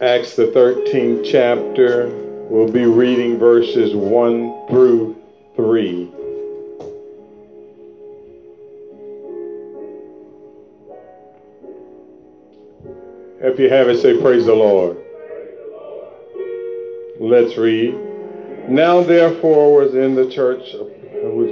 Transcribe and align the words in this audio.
Acts, 0.00 0.36
the 0.36 0.46
13th 0.46 1.28
chapter. 1.28 2.06
We'll 2.48 2.70
be 2.70 2.84
reading 2.84 3.36
verses 3.36 3.96
1 3.96 4.68
through 4.68 5.16
3. 5.56 6.08
If 13.40 13.58
you 13.58 13.68
have 13.70 13.88
it, 13.88 14.00
say, 14.00 14.20
Praise 14.20 14.46
the 14.46 14.54
Lord. 14.54 14.98
Let's 17.18 17.56
read. 17.56 17.92
Now, 18.68 19.02
therefore, 19.02 19.74
was 19.74 19.96
in 19.96 20.14
the 20.14 20.30
church 20.30 20.74
of 20.74 20.92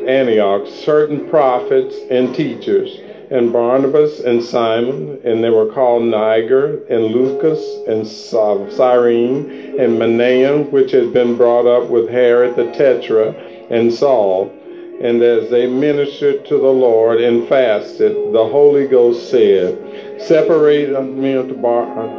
Antioch 0.06 0.68
certain 0.68 1.28
prophets 1.28 1.96
and 2.12 2.32
teachers 2.32 2.96
and 3.30 3.52
Barnabas 3.52 4.20
and 4.20 4.42
Simon, 4.42 5.20
and 5.24 5.42
they 5.42 5.50
were 5.50 5.72
called 5.72 6.04
Niger 6.04 6.84
and 6.86 7.06
Lucas 7.06 7.60
and 7.88 8.06
Cyrene 8.06 9.78
and 9.80 9.98
Manaen, 9.98 10.70
which 10.70 10.92
had 10.92 11.12
been 11.12 11.36
brought 11.36 11.66
up 11.66 11.88
with 11.90 12.08
Herod 12.08 12.56
the 12.56 12.70
Tetrarch 12.72 13.36
and 13.70 13.92
Saul. 13.92 14.52
And 15.00 15.22
as 15.22 15.50
they 15.50 15.66
ministered 15.66 16.46
to 16.46 16.58
the 16.58 16.72
Lord 16.72 17.20
and 17.20 17.46
fasted, 17.48 18.32
the 18.32 18.48
Holy 18.48 18.86
Ghost 18.86 19.30
said, 19.30 20.22
Separate 20.22 20.90
me 21.04 21.36
unto 21.36 21.54
Barnabas 21.54 22.16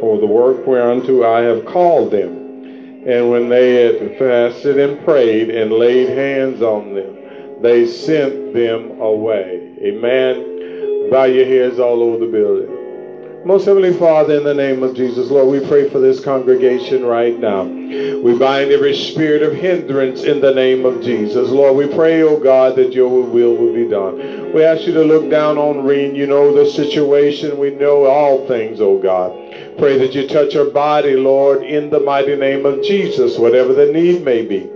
for 0.00 0.18
the 0.18 0.26
work 0.26 0.66
whereunto 0.66 1.24
I 1.24 1.40
have 1.40 1.64
called 1.64 2.10
them. 2.10 2.36
And 3.06 3.30
when 3.30 3.48
they 3.48 3.84
had 3.84 4.18
fasted 4.18 4.78
and 4.78 5.02
prayed 5.04 5.50
and 5.50 5.72
laid 5.72 6.10
hands 6.10 6.62
on 6.62 6.94
them, 6.94 7.62
they 7.62 7.86
sent 7.86 8.52
them 8.52 9.00
away. 9.00 9.57
Amen. 9.80 11.08
Bow 11.10 11.24
your 11.24 11.46
heads 11.46 11.78
all 11.78 12.02
over 12.02 12.18
the 12.18 12.30
building. 12.30 13.46
Most 13.46 13.64
Heavenly 13.64 13.94
Father, 13.94 14.36
in 14.36 14.44
the 14.44 14.54
name 14.54 14.82
of 14.82 14.96
Jesus, 14.96 15.30
Lord, 15.30 15.48
we 15.48 15.66
pray 15.68 15.88
for 15.88 16.00
this 16.00 16.18
congregation 16.18 17.04
right 17.04 17.38
now. 17.38 17.77
We 17.88 18.38
bind 18.38 18.70
every 18.70 18.94
spirit 18.94 19.42
of 19.42 19.54
hindrance 19.54 20.22
in 20.22 20.40
the 20.40 20.52
name 20.52 20.84
of 20.84 21.02
Jesus. 21.02 21.48
Lord, 21.48 21.76
we 21.76 21.94
pray, 21.94 22.22
oh 22.22 22.38
God, 22.38 22.76
that 22.76 22.92
your 22.92 23.08
will 23.08 23.54
will 23.54 23.72
be 23.72 23.88
done. 23.88 24.52
We 24.52 24.62
ask 24.62 24.82
you 24.86 24.92
to 24.92 25.04
look 25.04 25.30
down 25.30 25.56
on 25.56 25.84
Reen. 25.84 26.14
You 26.14 26.26
know 26.26 26.52
the 26.52 26.70
situation. 26.70 27.58
We 27.58 27.70
know 27.70 28.04
all 28.04 28.46
things, 28.46 28.80
oh 28.80 28.98
God. 28.98 29.32
Pray 29.78 29.96
that 29.98 30.14
you 30.14 30.28
touch 30.28 30.52
her 30.52 30.70
body, 30.70 31.16
Lord, 31.16 31.62
in 31.62 31.88
the 31.88 32.00
mighty 32.00 32.36
name 32.36 32.66
of 32.66 32.82
Jesus, 32.82 33.38
whatever 33.38 33.72
the 33.72 33.90
need 33.90 34.22
may 34.22 34.44
be. 34.44 34.68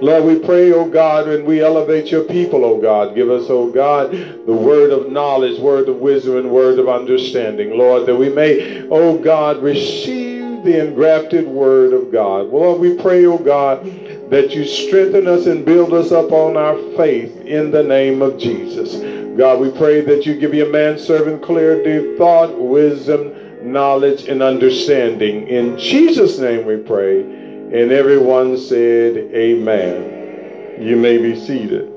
Lord, 0.00 0.24
we 0.24 0.38
pray, 0.38 0.72
oh 0.72 0.88
God, 0.88 1.28
and 1.28 1.44
we 1.44 1.64
elevate 1.64 2.06
your 2.06 2.24
people, 2.24 2.64
oh 2.64 2.80
God. 2.80 3.16
Give 3.16 3.30
us, 3.30 3.46
oh 3.48 3.70
God, 3.70 4.12
the 4.12 4.52
word 4.52 4.92
of 4.92 5.10
knowledge, 5.10 5.58
word 5.58 5.88
of 5.88 5.96
wisdom, 5.96 6.36
and 6.36 6.50
word 6.50 6.78
of 6.78 6.88
understanding, 6.88 7.76
Lord, 7.76 8.06
that 8.06 8.16
we 8.16 8.28
may, 8.28 8.86
oh 8.90 9.18
God, 9.18 9.60
receive 9.60 10.29
the 10.64 10.86
engrafted 10.86 11.46
word 11.46 11.92
of 11.92 12.12
God. 12.12 12.48
Lord, 12.48 12.80
we 12.80 12.94
pray, 12.94 13.24
oh 13.26 13.38
God, 13.38 13.84
that 14.30 14.50
you 14.50 14.64
strengthen 14.64 15.26
us 15.26 15.46
and 15.46 15.64
build 15.64 15.92
us 15.92 16.12
up 16.12 16.32
on 16.32 16.56
our 16.56 16.76
faith 16.96 17.36
in 17.42 17.70
the 17.70 17.82
name 17.82 18.22
of 18.22 18.38
Jesus. 18.38 18.96
God, 19.36 19.60
we 19.60 19.70
pray 19.70 20.00
that 20.02 20.26
you 20.26 20.38
give 20.38 20.54
your 20.54 20.70
manservant 20.70 21.42
clarity, 21.42 22.16
thought, 22.16 22.58
wisdom, 22.58 23.32
knowledge, 23.72 24.28
and 24.28 24.42
understanding. 24.42 25.48
In 25.48 25.78
Jesus' 25.78 26.38
name 26.38 26.66
we 26.66 26.76
pray. 26.76 27.20
And 27.22 27.92
everyone 27.92 28.58
said, 28.58 29.16
Amen. 29.16 30.82
You 30.82 30.96
may 30.96 31.18
be 31.18 31.38
seated. 31.38 31.92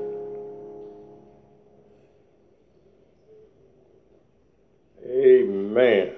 Amen. 5.06 6.12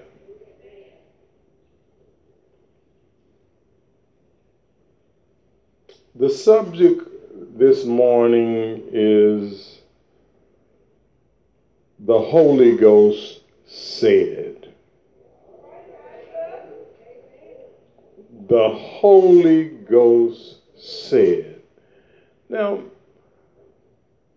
The 6.19 6.31
subject 6.31 7.03
this 7.59 7.84
morning 7.84 8.82
is 8.91 9.81
the 11.99 12.19
Holy 12.19 12.77
Ghost 12.77 13.41
said. 13.66 14.72
the 18.49 18.69
Holy 18.69 19.65
Ghost 19.65 20.59
said. 20.76 21.60
Now, 22.49 22.81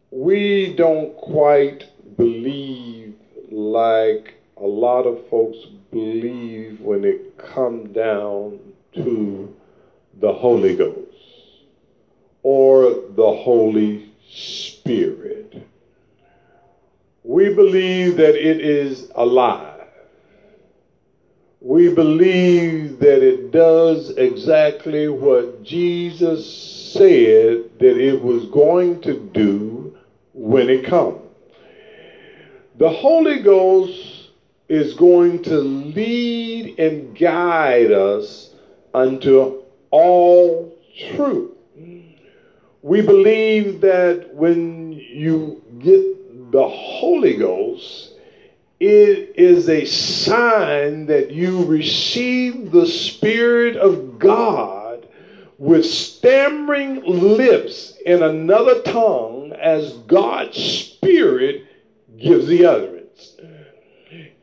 we 0.09 0.73
don't 0.75 1.15
quite 1.15 1.85
believe 2.17 3.13
like 3.51 4.33
a 4.57 4.65
lot 4.65 5.03
of 5.03 5.27
folks 5.29 5.59
believe 5.91 6.81
when 6.81 7.05
it 7.05 7.37
comes 7.37 7.95
down 7.95 8.59
to 8.95 9.55
the 10.19 10.33
Holy 10.33 10.75
Ghost 10.75 11.08
or 12.43 13.03
the 13.15 13.31
Holy 13.31 14.11
Spirit. 14.29 15.61
We 17.23 17.53
believe 17.53 18.17
that 18.17 18.35
it 18.35 18.61
is 18.61 19.11
alive 19.15 19.79
we 21.61 21.93
believe 21.93 22.99
that 22.99 23.21
it 23.21 23.51
does 23.51 24.11
exactly 24.11 25.09
what 25.09 25.61
Jesus 25.61 26.49
said 26.93 27.69
that 27.79 27.97
it 27.97 28.21
was 28.21 28.45
going 28.45 29.01
to 29.01 29.19
do 29.33 29.97
when 30.33 30.69
it 30.69 30.85
comes. 30.85 31.19
The 32.77 32.89
Holy 32.89 33.41
Ghost 33.41 34.29
is 34.69 34.93
going 34.93 35.41
to 35.43 35.57
lead 35.57 36.79
and 36.79 37.17
guide 37.17 37.91
us 37.91 38.53
unto 38.93 39.63
all 39.91 40.73
truth. 41.09 41.48
We 42.81 43.01
believe 43.01 43.81
that 43.81 44.33
when 44.33 44.93
you 44.93 45.61
get 45.79 46.51
the 46.51 46.67
Holy 46.67 47.35
Ghost, 47.35 48.13
it 48.79 49.33
is 49.35 49.67
a 49.67 49.83
sign 49.83 51.07
that 51.07 51.31
you 51.31 51.65
receive 51.65 52.71
the 52.71 52.87
Spirit 52.87 53.75
of 53.75 54.17
God 54.17 55.07
with 55.57 55.85
stammering 55.85 57.03
lips 57.03 57.97
in 58.05 58.23
another 58.23 58.81
tongue 58.83 59.51
as 59.51 59.91
God's 60.07 60.57
Spirit 60.57 61.65
gives 62.17 62.47
the 62.47 62.65
utterance. 62.65 63.35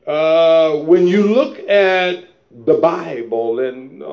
Uh, 0.07 0.77
when 0.85 1.07
you 1.07 1.35
look 1.35 1.59
at 1.71 2.29
the 2.51 2.75
Bible, 2.75 3.61
and 3.61 4.03
uh, 4.03 4.07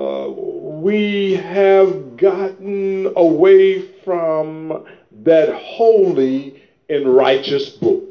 we 0.83 1.35
have 1.35 2.17
gotten 2.17 3.11
away 3.15 3.81
from 4.03 4.85
that 5.23 5.53
holy 5.53 6.61
and 6.89 7.15
righteous 7.15 7.69
book 7.69 8.03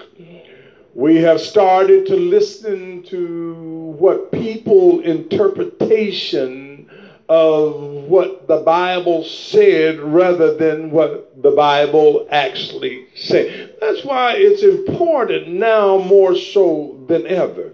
we 0.95 1.17
have 1.17 1.41
started 1.41 2.07
to 2.07 2.17
listen 2.17 3.03
to 3.05 3.95
what 3.99 4.31
people 4.31 5.01
interpretation 5.01 6.91
of 7.29 7.81
what 7.81 8.47
the 8.47 8.59
Bible 8.59 9.25
said 9.25 9.99
rather 10.01 10.55
than 10.55 10.91
what 10.91 11.43
the 11.43 11.53
Bible 11.53 12.27
actually 12.31 13.07
said. 13.17 13.75
That's 13.81 14.05
why 14.05 14.35
it's 14.37 14.63
important 14.63 15.49
now 15.49 15.97
more 15.97 16.37
so 16.37 17.03
than 17.09 17.27
ever. 17.27 17.73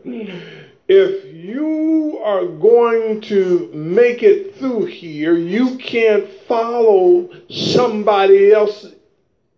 If 0.88 1.34
you 1.34 2.19
are 2.25 2.47
going 2.47 3.21
to 3.22 3.71
make 3.75 4.22
it 4.22 4.56
through 4.56 4.87
here, 4.87 5.34
you 5.34 5.76
can't 5.76 6.26
follow 6.49 7.28
somebody 7.50 8.53
else 8.53 8.87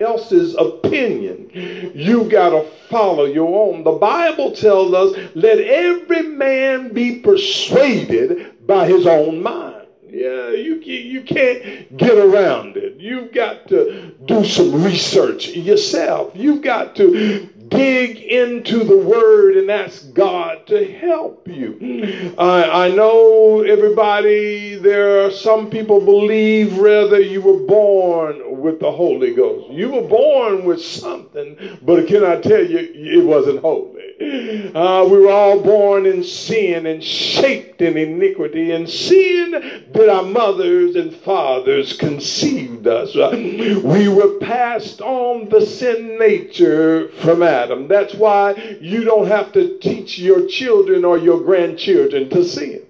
else's 0.01 0.57
opinion. 0.57 1.51
You 1.95 2.29
got 2.29 2.51
to 2.51 2.69
follow 2.89 3.27
your 3.27 3.69
own. 3.69 3.85
The 3.85 3.93
Bible 3.93 4.53
tells 4.53 4.93
us, 4.93 5.31
let 5.35 5.59
every 5.59 6.23
man 6.23 6.93
be 6.93 7.21
persuaded 7.21 8.67
by 8.67 8.87
his 8.89 9.07
own 9.07 9.41
mind. 9.43 9.87
Yeah, 10.09 10.51
you, 10.51 10.77
you 10.77 11.23
can't 11.23 11.97
get 11.97 12.19
around 12.19 12.77
it. 12.77 12.97
You've 12.97 13.33
got 13.33 13.69
to 13.69 14.13
do 14.25 14.45
some 14.45 14.83
research 14.83 15.51
yourself. 15.51 16.33
You've 16.35 16.63
got 16.63 16.97
to 16.97 17.49
dig 17.71 18.19
into 18.19 18.85
the 18.85 18.99
word 18.99 19.57
and 19.57 19.71
ask 19.71 20.13
God 20.13 20.67
to 20.67 20.93
help 20.93 21.49
you. 21.49 22.35
I, 22.39 22.87
I 22.87 22.89
know 22.91 23.63
everybody, 23.63 24.77
there 24.77 25.25
are 25.25 25.31
some 25.31 25.71
people 25.71 26.05
believe 26.05 26.79
rather 26.79 27.21
you 27.21 27.41
were 27.41 27.67
born 27.67 28.61
with 28.61 28.81
the 28.81 28.91
Holy 28.91 29.35
Ghost. 29.35 29.71
You 29.71 29.91
were 29.91 30.09
born 30.09 30.65
with 30.65 30.83
something, 30.83 31.79
but 31.83 32.07
can 32.09 32.25
I 32.25 32.41
tell 32.41 32.65
you, 32.65 32.79
it 32.79 33.25
wasn't 33.25 33.61
holy. 33.61 34.00
Uh, 34.21 35.09
we 35.11 35.19
were 35.19 35.31
all 35.31 35.59
born 35.63 36.05
in 36.05 36.23
sin 36.23 36.87
and 36.87 37.03
shaped 37.03 37.81
in 37.81 37.97
iniquity, 37.97 38.71
and 38.73 38.89
sin 38.89 39.53
that 39.93 40.09
our 40.11 40.23
mothers 40.23 40.95
and 40.95 41.15
fathers 41.15 41.97
conceived 41.97 42.87
us. 42.87 43.15
We 43.15 44.09
were 44.09 44.39
passed 44.39 45.01
on 45.01 45.49
the 45.49 45.65
sin 45.65 46.19
nature 46.19 47.09
from 47.23 47.43
Adam. 47.43 47.89
That's 47.89 48.15
why 48.15 48.77
you 48.81 49.05
don't 49.05 49.27
have 49.27 49.53
to 49.53 49.79
teach 49.79 50.19
your 50.19 50.47
children 50.47 51.05
or 51.05 51.17
your 51.17 51.41
grandchildren 51.41 52.29
to 52.31 52.45
sin. 52.45 52.83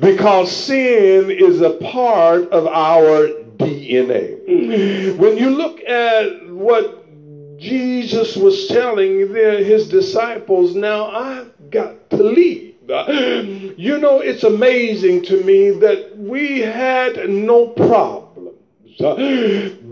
because 0.00 0.50
sin 0.50 1.30
is 1.30 1.60
a 1.60 1.70
part 1.70 2.44
of 2.50 2.66
our 2.66 3.28
DNA. 3.58 5.16
When 5.18 5.36
you 5.36 5.50
look 5.50 5.80
at 5.82 6.48
what 6.48 7.03
Jesus 7.58 8.36
was 8.36 8.66
telling 8.68 9.18
his 9.18 9.88
disciples, 9.88 10.74
now 10.74 11.10
I've 11.10 11.70
got 11.70 12.10
to 12.10 12.22
leave. 12.22 12.74
You 12.86 13.98
know, 13.98 14.20
it's 14.20 14.44
amazing 14.44 15.22
to 15.24 15.42
me 15.42 15.70
that 15.70 16.18
we 16.18 16.60
had 16.60 17.28
no 17.30 17.68
problems 17.68 18.58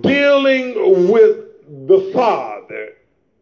dealing 0.03 1.11
with 1.11 1.39
the 1.89 2.11
Father. 2.13 2.93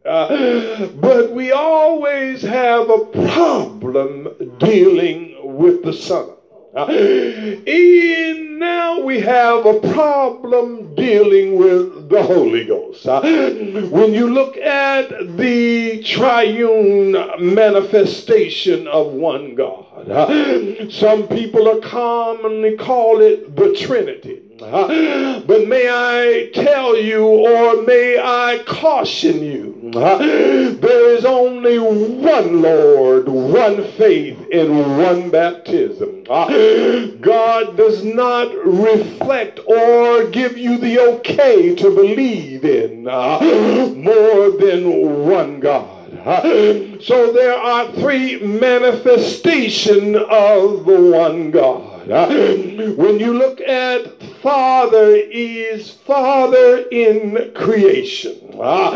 Uh, 0.05 0.87
but 0.87 1.31
we 1.33 1.53
always 1.53 2.43
have 2.43 2.89
a 2.89 3.05
problem 3.07 4.29
dealing 4.59 5.37
with 5.43 5.83
the 5.85 5.93
Son. 5.93 6.31
And 6.77 8.61
now 8.61 9.01
we 9.01 9.19
have 9.21 9.67
a 9.67 9.81
problem 9.93 10.95
dealing 10.95 11.57
with 11.57 12.09
the 12.09 12.23
Holy 12.23 12.65
Ghost. 12.65 13.05
When 13.91 14.15
you 14.15 14.33
look 14.33 14.57
at 14.57 15.37
the 15.37 16.01
triune 16.05 17.13
manifestation 17.55 18.87
of 18.87 19.09
one 19.09 19.57
God, 19.57 20.93
some 20.93 21.27
people 21.27 21.69
are 21.69 21.81
commonly 21.81 22.77
call 22.77 23.21
it 23.21 23.57
the 23.57 23.75
Trinity. 23.75 24.43
But 24.61 25.67
may 25.67 25.89
I 25.91 26.51
tell 26.55 26.97
you, 26.97 27.25
or 27.27 27.83
may 27.83 28.19
I 28.19 28.63
caution 28.67 29.43
you, 29.43 29.80
there 29.93 31.17
is 31.17 31.25
only 31.25 31.81
one 31.81 32.63
Lord, 32.63 33.29
one 33.29 33.83
faith, 33.93 34.39
and 34.53 34.99
one 34.99 35.31
baptism. 35.31 36.23
God 37.21 37.77
does 37.77 38.05
not 38.05 38.55
reflect 38.65 39.59
or 39.67 40.27
give 40.29 40.57
you 40.57 40.79
the 40.79 41.01
okay 41.17 41.75
to 41.75 41.93
believe 41.93 42.65
in 42.65 43.03
more 44.05 44.51
than 44.51 45.27
one 45.29 45.59
God. 45.59 47.03
So 47.03 47.33
there 47.33 47.55
are 47.55 47.91
three 47.93 48.39
manifestations 48.41 50.17
of 50.17 50.85
the 50.85 51.01
one 51.01 51.51
God. 51.51 51.90
Ah, 52.09 52.29
when 52.29 53.21
you 53.21 53.35
look 53.35 53.61
at 53.61 54.23
Father 54.43 55.15
is 55.15 55.91
Father 55.91 56.89
in 56.89 57.53
creation. 57.55 58.55
Ah, 58.59 58.93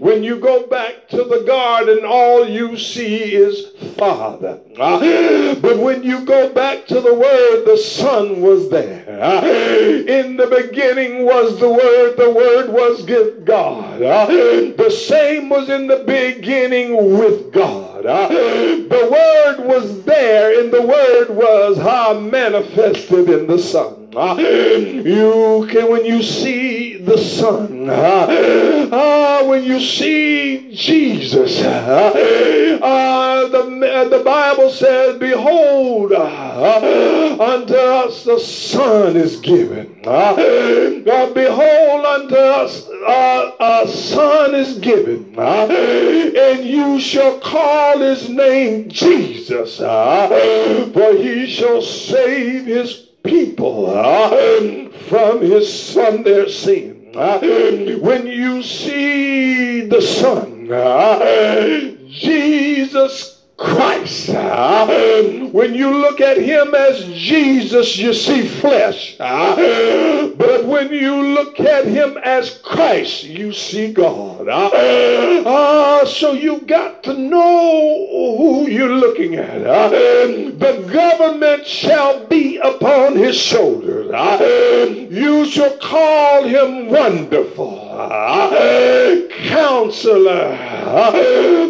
when 0.00 0.24
you 0.24 0.38
go 0.40 0.66
back 0.66 1.08
to 1.10 1.18
the 1.24 1.44
garden, 1.46 2.04
all 2.04 2.48
you 2.48 2.76
see 2.76 3.34
is 3.34 3.66
Father. 3.96 4.60
Ah, 4.78 5.56
but 5.60 5.78
when 5.78 6.02
you 6.02 6.24
go 6.24 6.52
back 6.54 6.86
to 6.86 7.00
the 7.00 7.14
Word, 7.14 7.64
the 7.64 7.76
Son 7.76 8.40
was 8.40 8.68
there. 8.68 9.04
Ah, 9.20 9.44
in 9.44 10.36
the 10.36 10.46
beginning 10.46 11.24
was 11.24 11.58
the 11.58 11.68
Word, 11.68 12.16
the 12.16 12.30
Word 12.30 12.70
was 12.70 13.02
with 13.04 13.44
God. 13.44 14.02
Ah, 14.02 14.26
the 14.26 14.90
same 14.90 15.48
was 15.48 15.68
in 15.68 15.86
the 15.86 16.04
beginning 16.06 17.18
with 17.18 17.52
God. 17.52 18.04
The 18.04 19.08
Word 19.10 19.66
was 19.66 20.04
there, 20.04 20.60
and 20.60 20.72
the 20.72 20.82
Word 20.82 21.30
was 21.30 21.78
manifested 22.16 23.28
in 23.28 23.46
the 23.46 23.58
Son. 23.58 24.10
You 24.12 25.66
can, 25.70 25.88
when 25.88 26.04
you 26.04 26.22
see 26.22 26.89
the 27.10 27.18
Son, 27.18 27.90
uh, 27.90 29.42
when 29.44 29.64
you 29.64 29.80
see 29.80 30.72
Jesus, 30.72 31.60
uh, 31.60 33.48
the, 33.50 34.08
the 34.08 34.22
Bible 34.24 34.70
says, 34.70 35.18
Behold, 35.18 36.12
unto 36.12 37.74
us 37.74 38.22
the 38.22 38.38
Son 38.38 39.16
is 39.16 39.40
given. 39.40 40.00
Uh, 40.04 40.36
behold, 41.34 42.06
unto 42.06 42.36
us 42.36 42.88
uh, 42.88 43.56
a 43.58 43.88
Son 43.88 44.54
is 44.54 44.78
given, 44.78 45.34
and 45.36 46.64
you 46.64 47.00
shall 47.00 47.40
call 47.40 47.98
his 47.98 48.28
name 48.28 48.88
Jesus, 48.88 49.78
for 49.78 51.12
he 51.16 51.48
shall 51.48 51.82
save 51.82 52.66
his 52.66 53.10
people 53.22 53.96
uh, 53.96 54.88
from 55.08 55.40
his 55.40 55.70
son 55.72 56.22
their 56.22 56.48
sin. 56.48 56.89
Uh, 57.14 57.40
when 57.98 58.26
you 58.26 58.62
see 58.62 59.80
the 59.80 60.00
son, 60.00 60.70
uh, 60.72 61.18
Jesus 62.08 63.42
Christ. 63.56 64.30
Uh, 65.50 65.52
when 65.52 65.74
you 65.74 65.90
look 65.90 66.20
at 66.20 66.36
him 66.36 66.74
as 66.74 67.04
Jesus, 67.04 67.96
you 67.96 68.12
see 68.14 68.46
flesh. 68.46 69.16
Uh, 69.18 70.28
but 70.36 70.64
when 70.64 70.92
you 70.92 71.34
look 71.34 71.60
at 71.60 71.86
him 71.86 72.18
as 72.18 72.58
Christ, 72.58 73.24
you 73.24 73.52
see 73.52 73.92
God. 73.92 74.48
Uh, 74.48 76.04
so 76.06 76.32
you 76.32 76.60
got 76.60 77.02
to 77.04 77.14
know 77.14 78.36
who 78.38 78.68
you're 78.68 78.88
looking 78.96 79.36
at. 79.36 79.60
the 79.60 80.90
government 80.92 81.66
shall 81.66 82.26
be 82.26 82.56
upon 82.58 83.16
his 83.16 83.36
shoulders. 83.36 84.10
you 85.10 85.46
shall 85.46 85.76
call 85.78 86.44
him 86.44 86.88
wonderful. 86.88 87.89
Counselor, 89.48 90.56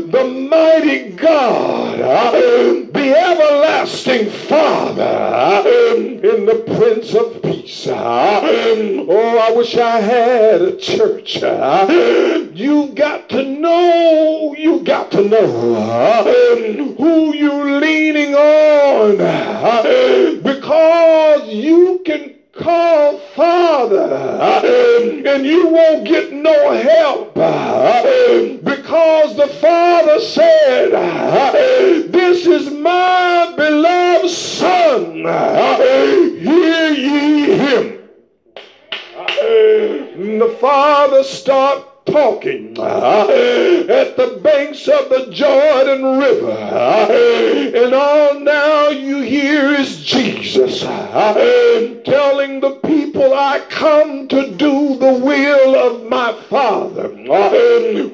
the 0.07 0.25
mighty 0.49 1.11
God, 1.11 1.99
the 1.99 3.15
everlasting 3.17 4.31
Father, 4.31 5.69
in 5.69 6.47
the 6.47 6.63
Prince 6.77 7.15
of 7.15 7.43
Peace. 7.43 7.87
Oh, 7.89 9.39
I 9.39 9.51
wish 9.53 9.77
I 9.77 10.01
had 10.01 10.63
a 10.63 10.77
church. 10.77 11.37
You 11.37 12.93
got 12.95 13.29
to 13.31 13.43
know, 13.43 14.55
you 14.57 14.81
got 14.85 15.11
to 15.13 15.23
know 15.23 16.95
who 16.97 17.35
you're 17.35 17.81
leaning 17.81 18.35
on 18.35 19.17
because 20.43 21.49
you 21.49 22.03
can 22.05 22.40
call 22.53 23.19
Father, 23.35 24.13
and 25.27 25.47
you 25.47 25.69
won't 25.69 26.07
get 26.07 26.33
no 26.33 26.73
help 26.73 27.35
because 28.65 29.37
the 29.37 29.49
Father 29.61 30.21
said, 30.21 30.91
This 32.11 32.47
is 32.47 32.71
my 32.73 33.53
beloved 33.57 34.31
Son. 34.31 35.15
Hear 35.17 36.93
ye 36.93 37.57
him. 37.57 37.99
And 39.17 40.41
The 40.41 40.57
Father 40.61 41.23
start 41.23 41.90
talking 42.11 42.79
uh, 42.79 43.27
at 43.89 44.17
the 44.17 44.41
banks 44.43 44.89
of 44.89 45.09
the 45.09 45.31
Jordan 45.33 46.19
River. 46.19 46.51
Uh, 46.51 47.09
and 47.75 47.95
all 47.95 48.41
now 48.41 48.89
you 48.89 49.21
hear 49.23 49.71
is 49.71 50.05
Jesus 50.05 50.83
uh, 50.83 52.01
telling 52.05 52.61
the 52.61 52.77
people, 52.85 53.33
I 53.35 53.61
come 53.69 54.29
to 54.29 54.57
do 54.57 54.97
the 54.97 55.13
will 55.13 55.75
of 55.77 56.09
my 56.09 56.33
Father, 56.49 57.09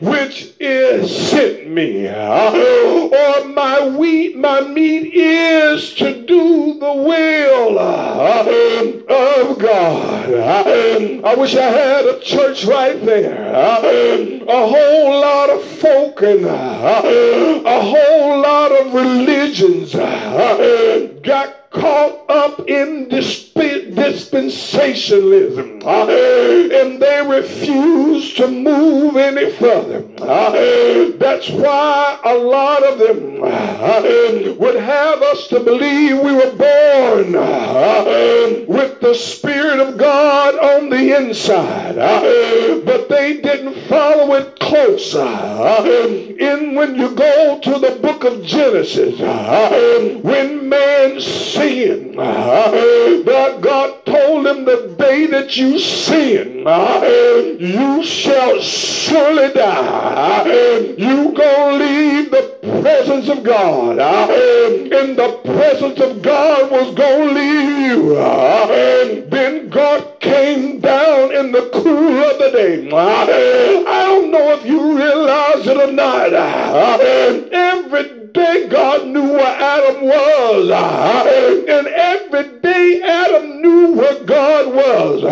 which 0.00 0.54
is 0.60 1.30
sent 1.30 1.70
me. 1.70 2.06
Or 2.06 3.44
my 3.44 3.88
wheat, 3.96 4.36
my 4.36 4.60
meat 4.62 5.12
is 5.14 5.94
to 5.94 6.26
do 6.26 6.78
the 6.78 6.94
will 6.94 7.78
of 7.78 9.58
God. 9.58 10.34
I 10.34 11.34
wish 11.34 11.56
I 11.56 11.70
had 11.70 12.04
a 12.06 12.20
church 12.20 12.64
right 12.64 13.04
there 13.04 13.54
Amén. 13.86 14.35
A 14.48 14.68
whole 14.68 15.20
lot 15.20 15.50
of 15.50 15.64
folk 15.64 16.22
and 16.22 16.44
a 16.44 17.80
whole 17.82 18.40
lot 18.40 18.70
of 18.72 18.94
religions 18.94 19.92
got 21.22 21.70
caught 21.70 22.28
up 22.30 22.60
in 22.68 23.08
dispensationalism 23.08 25.82
uh, 25.84 26.06
and 26.80 27.00
they 27.02 27.22
refuse 27.28 28.34
to 28.34 28.46
move 28.48 29.16
any 29.16 29.50
further. 29.52 30.04
Uh, 30.20 31.12
that's 31.18 31.48
why 31.50 32.18
a 32.24 32.34
lot 32.34 32.82
of 32.82 32.98
them 32.98 33.40
uh, 33.42 34.02
would 34.58 34.74
have 34.76 35.22
us 35.22 35.46
to 35.48 35.60
believe 35.60 36.18
we 36.18 36.32
were 36.32 36.56
born 36.56 37.32
with 38.66 39.00
the 39.00 39.14
Spirit 39.14 39.78
of 39.80 39.96
God 39.98 40.58
on 40.58 40.90
the 40.90 41.16
inside, 41.16 41.94
but 42.84 43.08
they 43.08 43.40
didn't 43.40 43.76
follow 43.88 44.34
it 44.36 44.58
close. 44.60 45.14
Uh, 45.14 45.82
in 46.38 46.74
when 46.74 46.96
you 46.96 47.14
go 47.14 47.60
to 47.60 47.78
the 47.78 47.98
book 48.00 48.24
of 48.24 48.42
Genesis, 48.44 49.20
uh, 49.20 50.20
when 50.22 50.68
man 50.68 51.20
sin. 51.20 52.18
Uh, 52.18 53.22
but 53.24 53.60
God 53.60 54.04
told 54.06 54.46
him 54.46 54.64
the 54.64 54.94
day 54.98 55.26
that 55.26 55.56
you 55.56 55.78
sin, 55.78 56.58
you 57.60 58.04
shall 58.04 58.60
surely 58.60 59.52
die. 59.52 60.94
You 60.98 61.32
gonna 61.32 61.78
leave 61.78 62.30
the 62.30 62.55
presence 62.82 63.28
of 63.28 63.42
God. 63.42 63.98
And 63.98 65.16
the 65.16 65.40
presence 65.44 66.00
of 66.00 66.22
God 66.22 66.70
was 66.70 66.94
going 66.94 67.28
to 67.28 67.34
leave 67.34 67.90
you. 67.90 68.18
And 68.18 69.30
then 69.30 69.68
God 69.70 70.20
came 70.20 70.80
down 70.80 71.32
in 71.32 71.52
the 71.52 71.70
cool 71.72 72.24
of 72.24 72.38
the 72.38 72.50
day. 72.52 72.90
I 72.90 74.06
don't 74.06 74.30
know 74.30 74.52
if 74.52 74.66
you 74.66 74.96
realize 74.96 75.66
it 75.66 75.76
or 75.76 75.92
not. 75.92 76.32
And 76.32 77.52
Every 77.52 78.26
day 78.32 78.68
God 78.68 79.06
knew 79.06 79.32
where 79.32 79.56
Adam 79.56 80.02
was. 80.02 80.70
And 81.68 81.86
every 81.86 82.60
day 82.60 83.00
Adam 83.02 83.62
knew 83.62 83.94
where 83.94 84.24
God 84.24 84.74
was. 84.74 85.22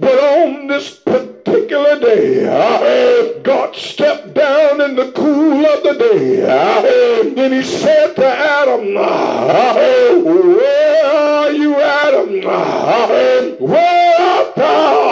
But 0.00 0.18
on 0.18 0.66
this 0.68 0.88
particular 1.18 2.00
day, 2.00 2.46
uh, 2.46 3.40
God 3.42 3.74
stepped 3.74 4.34
down 4.34 4.80
in 4.80 4.96
the 4.96 5.12
cool 5.12 5.64
of 5.64 5.82
the 5.82 5.94
day. 5.98 6.42
Uh, 6.42 7.42
and 7.42 7.52
he 7.54 7.62
said 7.62 8.14
to 8.16 8.26
Adam, 8.26 8.96
uh, 8.96 9.74
Where 10.22 11.06
are 11.06 11.50
you, 11.52 11.74
Adam? 11.76 12.42
Where 13.60 14.20
art 14.20 14.54
thou? 14.56 15.06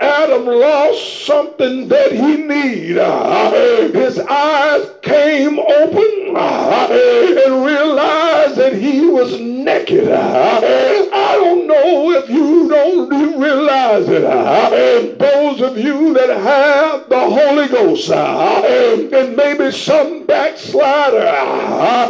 Adam 0.00 0.46
lost 0.46 1.26
something 1.26 1.88
that 1.88 2.12
he 2.12 2.36
needed. 2.36 3.94
His 3.94 4.18
eyes 4.18 4.88
came 5.02 5.58
open 5.58 6.36
and 6.36 7.64
realized 7.64 8.56
that 8.56 8.74
he 8.74 9.06
was 9.06 9.40
naked. 9.40 10.08
I 10.10 11.36
don't 11.36 11.66
know 11.66 12.10
if 12.12 12.28
you 12.28 12.68
don't 12.68 13.40
realize 13.40 14.08
it. 14.08 14.24
Those 14.70 15.60
of 15.60 15.76
you 15.76 16.14
that 16.14 16.30
have 16.30 17.08
the 17.08 17.18
Holy 17.18 17.68
Ghost 17.68 18.10
uh, 18.10 18.62
and 18.64 19.36
maybe 19.36 19.70
some 19.72 20.24
backslider 20.24 21.26
uh, 21.26 22.06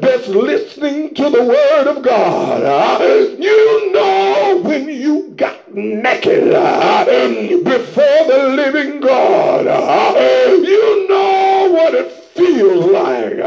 that's 0.00 0.28
listening 0.28 1.14
to 1.14 1.30
the 1.30 1.42
word 1.42 1.86
of 1.88 2.02
God, 2.02 2.62
uh, 2.62 3.02
you 3.38 3.92
know 3.92 4.60
when 4.62 4.88
you 4.88 5.32
got 5.36 5.74
naked 5.74 6.50
before 7.64 8.24
the 8.26 8.52
living 8.54 9.00
God, 9.00 9.64
you 10.62 11.08
know 11.08 11.70
what 11.72 11.94
it 11.94 12.12
feels 12.34 12.84
like 12.86 13.38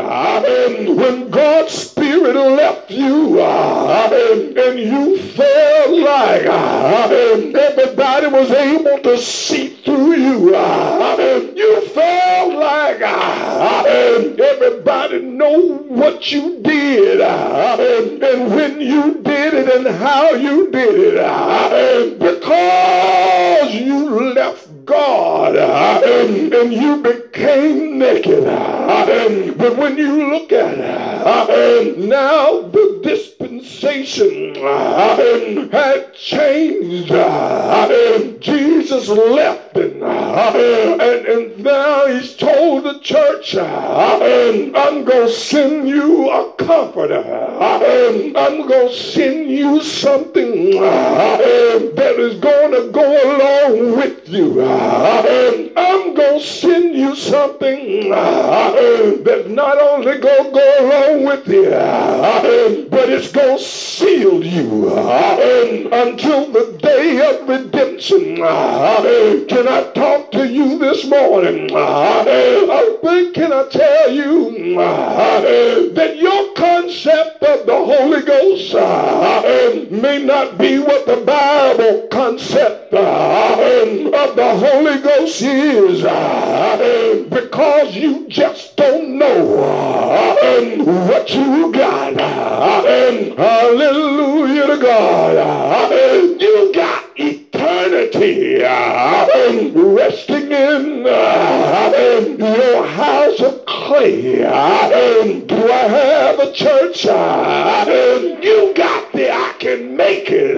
when 0.97 1.29
God's 1.29 1.73
Spirit 1.73 2.35
left 2.35 2.89
you 2.91 3.39
and 3.39 4.79
you 4.79 5.17
felt 5.19 5.91
like 5.91 6.45
everybody 6.45 7.76
was 8.37 8.51
able 8.51 8.99
to 8.99 9.17
see 9.17 9.69
through 9.83 10.13
you. 10.13 10.49
You 11.55 11.81
felt 11.87 12.53
like 12.53 13.01
everybody 14.37 15.21
know 15.21 15.77
what 15.87 16.31
you 16.31 16.59
did 16.61 17.19
and 17.21 18.51
when 18.53 18.79
you 18.79 19.15
did 19.23 19.53
it 19.55 19.69
and 19.75 19.87
how 19.87 20.33
you 20.33 20.69
did 20.69 21.15
it 21.15 22.19
because 22.19 23.73
you 23.73 24.33
left 24.33 24.69
God 24.85 25.55
and 25.55 26.71
you 26.71 26.97
became 27.01 27.97
naked. 27.97 28.43
But 29.57 29.77
when 29.77 29.97
you 29.97 30.29
look 30.31 30.51
at 30.51 30.77
it, 31.49 31.97
now 31.97 32.61
the 32.61 32.99
dispensation 33.03 34.53
had 35.71 36.13
changed. 36.13 36.36
Left 39.07 39.77
and, 39.77 40.03
and, 40.03 41.25
and 41.25 41.63
now 41.63 42.07
he's 42.07 42.35
told 42.35 42.83
the 42.83 42.99
church, 42.99 43.55
I'm 43.55 45.05
going 45.05 45.27
to 45.27 45.29
send 45.29 45.87
you 45.87 46.29
a 46.29 46.51
comforter. 46.67 47.23
I'm 48.35 48.67
going 48.67 48.89
to 48.89 48.93
send 48.93 49.49
you 49.49 49.81
something 49.81 50.71
that 50.71 52.15
is 52.19 52.39
going 52.41 52.71
to 52.73 52.91
go 52.91 53.07
along 53.07 53.95
with 53.95 54.27
you. 54.27 54.61
I'm 54.61 56.13
going 56.13 56.39
to 56.39 56.45
send 56.45 56.93
you 56.93 57.15
something 57.15 58.09
that's 58.09 59.47
not 59.47 59.79
only 59.81 60.17
going 60.17 60.43
to 60.43 60.51
go 60.51 60.79
along 60.81 61.25
with 61.25 61.47
you, 61.47 61.69
but 62.89 63.09
it's 63.09 63.31
going 63.31 63.57
to 63.57 63.63
seal 63.63 64.43
you 64.43 64.89
until 65.93 66.51
the 66.51 66.77
day 66.81 67.21
of 67.29 67.47
redemption. 67.47 68.35
Can 68.35 69.67
I 69.69 69.91
talk 69.95 70.31
to 70.33 70.45
you 70.47 70.77
this 70.79 71.07
morning? 71.07 71.69
Can 71.69 73.51
I 73.53 73.67
tell 73.69 74.11
you 74.11 74.75
that 75.93 76.17
your 76.17 76.53
concept 76.57 77.43
of 77.43 77.65
the 77.67 77.75
Holy 77.75 78.23
Ghost 78.23 78.73
uh, 78.73 79.85
may 79.91 80.23
not 80.23 80.57
be 80.57 80.79
what 80.79 81.05
the 81.05 81.17
Bible 81.17 82.07
concept 82.07 82.93
uh, 82.93 82.97
of 82.97 84.35
the 84.35 84.57
Holy 84.57 84.99
Ghost 85.01 85.41
is 85.43 86.03
uh, 86.03 87.25
because 87.29 87.95
you 87.95 88.27
just 88.27 88.75
don't 88.75 89.17
know 89.19 89.45
what 91.07 91.29
you 91.29 91.71
got. 91.71 92.15
Hallelujah 93.37 94.67
to 94.67 94.77
God. 94.81 95.91
You 96.41 96.73
got 96.73 97.06
eternity 97.67 98.61
resting 99.73 100.51
in 100.51 101.03
your 102.39 102.85
house 102.85 103.39
of 103.41 103.65
clay. 103.65 104.37
Do 104.37 105.71
I 105.71 105.87
have 105.87 106.39
a 106.39 106.51
church? 106.53 107.05
You 107.05 108.73
got 108.73 109.11
the 109.13 109.31
I 109.31 109.53
can 109.59 109.97
make 109.97 110.29
it 110.29 110.57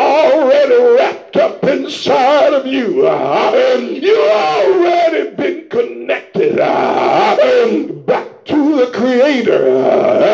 already 0.00 0.96
wrapped 0.96 1.36
up 1.36 1.62
inside 1.64 2.54
of 2.54 2.66
you. 2.66 3.02
You 3.02 4.30
already 4.30 5.30
been 5.36 5.68
connected 5.68 6.56
back 6.56 8.44
to 8.46 8.76
the 8.76 8.90
creator. 8.92 9.66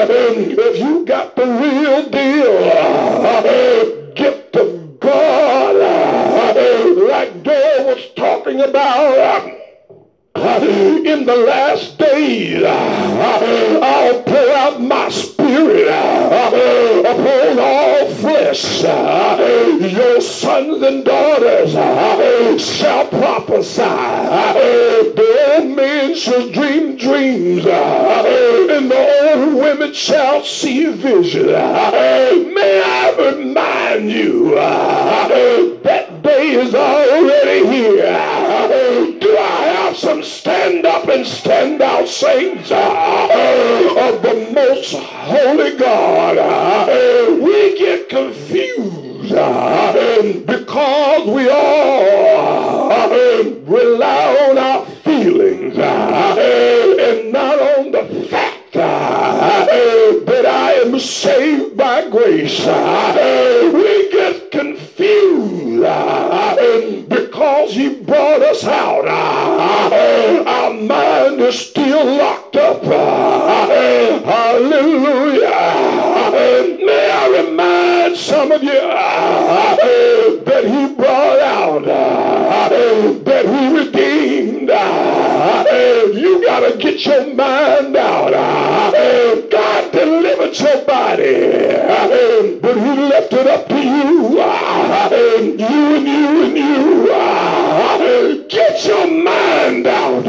If 0.08 0.78
you 0.78 1.04
got 1.04 1.36
the 1.36 1.44
real 1.44 2.08
deal 2.08 4.03
about 8.68 9.50
in 11.06 11.26
the 11.26 11.36
last 11.36 11.98
days, 11.98 12.62
I'll 12.64 14.22
pour 14.22 14.50
out 14.50 14.80
my 14.80 15.08
spirit 15.08 15.88
upon 15.88 17.58
all 17.58 18.06
flesh. 18.14 18.82
Your 18.82 20.20
sons 20.20 20.82
and 20.82 21.04
daughters 21.04 21.72
shall 22.60 23.06
prophesy. 23.08 23.82
The 25.14 25.56
old 25.56 25.68
men 25.76 26.14
shall 26.16 26.50
dream 26.50 26.96
dreams, 26.96 27.66
and 27.66 28.90
the 28.90 29.30
old 29.30 29.54
women 29.54 29.92
shall 29.92 30.42
see 30.42 30.86
vision. 30.92 31.46
May 31.46 32.82
I 32.84 33.14
remind 33.18 34.10
you 34.10 34.54
that 34.54 36.03
day 36.24 36.52
is 36.52 36.74
already 36.74 37.66
here. 37.66 39.18
Do 39.20 39.36
I 39.36 39.62
have 39.76 39.96
some 39.96 40.22
stand 40.22 40.86
up 40.86 41.06
and 41.08 41.26
stand 41.26 41.82
out 41.82 42.08
saints 42.08 42.70
uh, 42.70 44.06
of 44.06 44.22
the 44.22 44.50
most 44.52 44.94
holy 44.94 45.76
God? 45.76 46.36
We 47.42 47.78
get 47.78 48.08
confused 48.08 49.34
uh, 49.34 50.22
because 50.46 51.28
we 51.28 51.48
all 51.50 53.10
rely 53.66 54.48
on 54.48 54.58
our 54.58 54.86
feelings 55.04 55.76
uh, 55.76 56.36
and 57.00 57.32
not 57.32 57.58
on 57.78 57.92
the 57.92 58.26
fact 58.28 58.72
that 58.72 60.46
I 60.46 60.72
am 60.84 60.98
saved 60.98 61.76
by 61.76 62.08
grace. 62.08 62.60
We 62.60 64.10
get 64.10 64.50
confused 64.50 65.63
because 67.08 67.74
he 67.74 67.88
brought 68.02 68.42
us 68.42 68.64
out. 68.64 69.06
Our 69.06 70.72
mind 70.72 71.40
is 71.40 71.58
still 71.58 72.16
locked 72.16 72.56
up. 72.56 72.82
Hallelujah. 74.24 75.50
May 76.84 77.10
I 77.10 77.28
remind 77.42 78.16
some 78.16 78.50
of 78.52 78.62
you 78.62 78.80
that 80.44 80.64
he 80.64 80.94
brought 80.94 81.40
out, 81.40 81.84
that 81.84 83.46
he 83.46 83.76
redeemed. 83.76 84.23
You 86.14 86.44
got 86.44 86.60
to 86.60 86.76
get 86.78 87.04
your 87.04 87.34
mind 87.34 87.96
out. 87.96 88.32
God 89.50 89.92
delivered 89.92 90.58
your 90.58 90.84
body, 90.84 91.34
but 92.60 92.76
he 92.76 92.90
left 93.10 93.32
it 93.32 93.46
up 93.46 93.68
to 93.68 93.76
you. 93.76 94.30
You 94.34 95.96
and 95.96 96.06
you 96.08 96.44
and 96.44 96.56
you. 96.56 96.84
Get 98.48 98.84
your 98.86 99.06
mind 99.06 99.86
out 99.86 100.24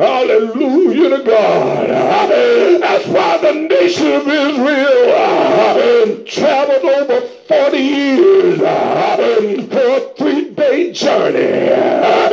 Hallelujah 0.00 1.18
to 1.18 1.24
God. 1.24 1.88
That's 1.88 3.06
why 3.06 3.38
the 3.38 3.52
nation 3.52 4.12
of 4.12 4.28
Israel 4.28 6.24
traveled 6.24 6.84
over 6.84 7.20
40 7.48 7.76
years 7.78 8.58
for 8.58 9.96
a 9.96 10.14
three-day 10.16 10.92
journey 10.92 12.29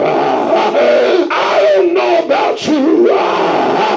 I 0.00 1.72
don't 1.74 1.94
know 1.94 2.24
about 2.24 2.66
you. 2.66 3.12
I 3.12 3.96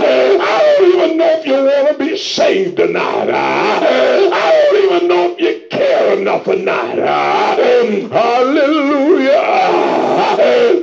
don't 0.77 0.93
even 0.93 1.17
know 1.17 1.39
if 1.39 1.45
you 1.45 1.53
want 1.53 1.87
to 1.97 2.03
be 2.03 2.17
saved 2.17 2.79
not. 2.79 3.29
I 3.29 4.29
don't 4.71 4.83
even 4.83 5.07
know 5.07 5.35
if 5.37 5.41
you 5.41 5.61
care 5.69 6.17
enough 6.17 6.47
or 6.47 6.55
not. 6.55 6.97
Hallelujah. 6.97 8.11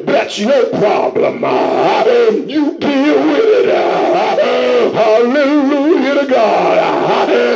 That's 0.07 0.39
your 0.39 0.67
problem. 0.71 1.43
You 2.49 2.79
deal 2.79 3.27
with 3.27 3.67
it. 3.67 4.95
Hallelujah 4.95 6.15
to 6.21 6.27
God. 6.27 6.79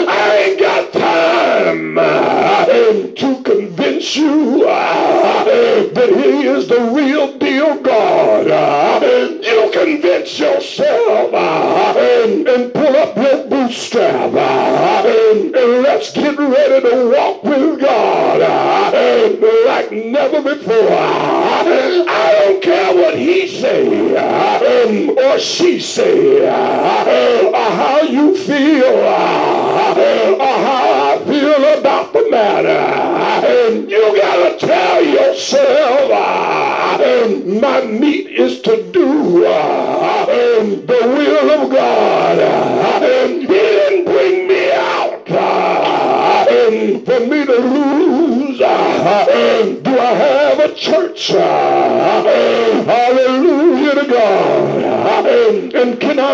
I 0.08 0.36
ain't 0.38 0.58
got 0.60 0.92
time 0.92 1.94
to 3.14 3.42
convince 3.42 4.16
you 4.16 4.64
that 4.64 6.08
he 6.08 6.46
is 6.46 6.68
the 6.68 6.80
real 6.94 7.31
never 20.30 20.54
before. 20.54 20.88
I 20.92 22.38
don't 22.44 22.62
care 22.62 22.94
what 22.94 23.18
he 23.18 23.48
say 23.48 24.14
um, 24.16 25.10
or 25.18 25.38
she 25.38 25.80
say 25.80 26.46
uh, 26.48 27.50
or 27.50 27.54
how 27.54 28.02
you 28.02 28.36
feel 28.36 28.84
uh, 28.84 30.36
or 30.38 30.56
how 30.66 31.14
I 31.14 31.24
feel 31.24 31.80
about 31.80 32.12
the 32.12 32.28
matter. 32.30 33.88
You 33.88 34.16
gotta 34.16 34.58
tell 34.64 35.04
yourself 35.04 36.10
uh, 36.12 37.28
my 37.60 37.84
meat 37.84 38.31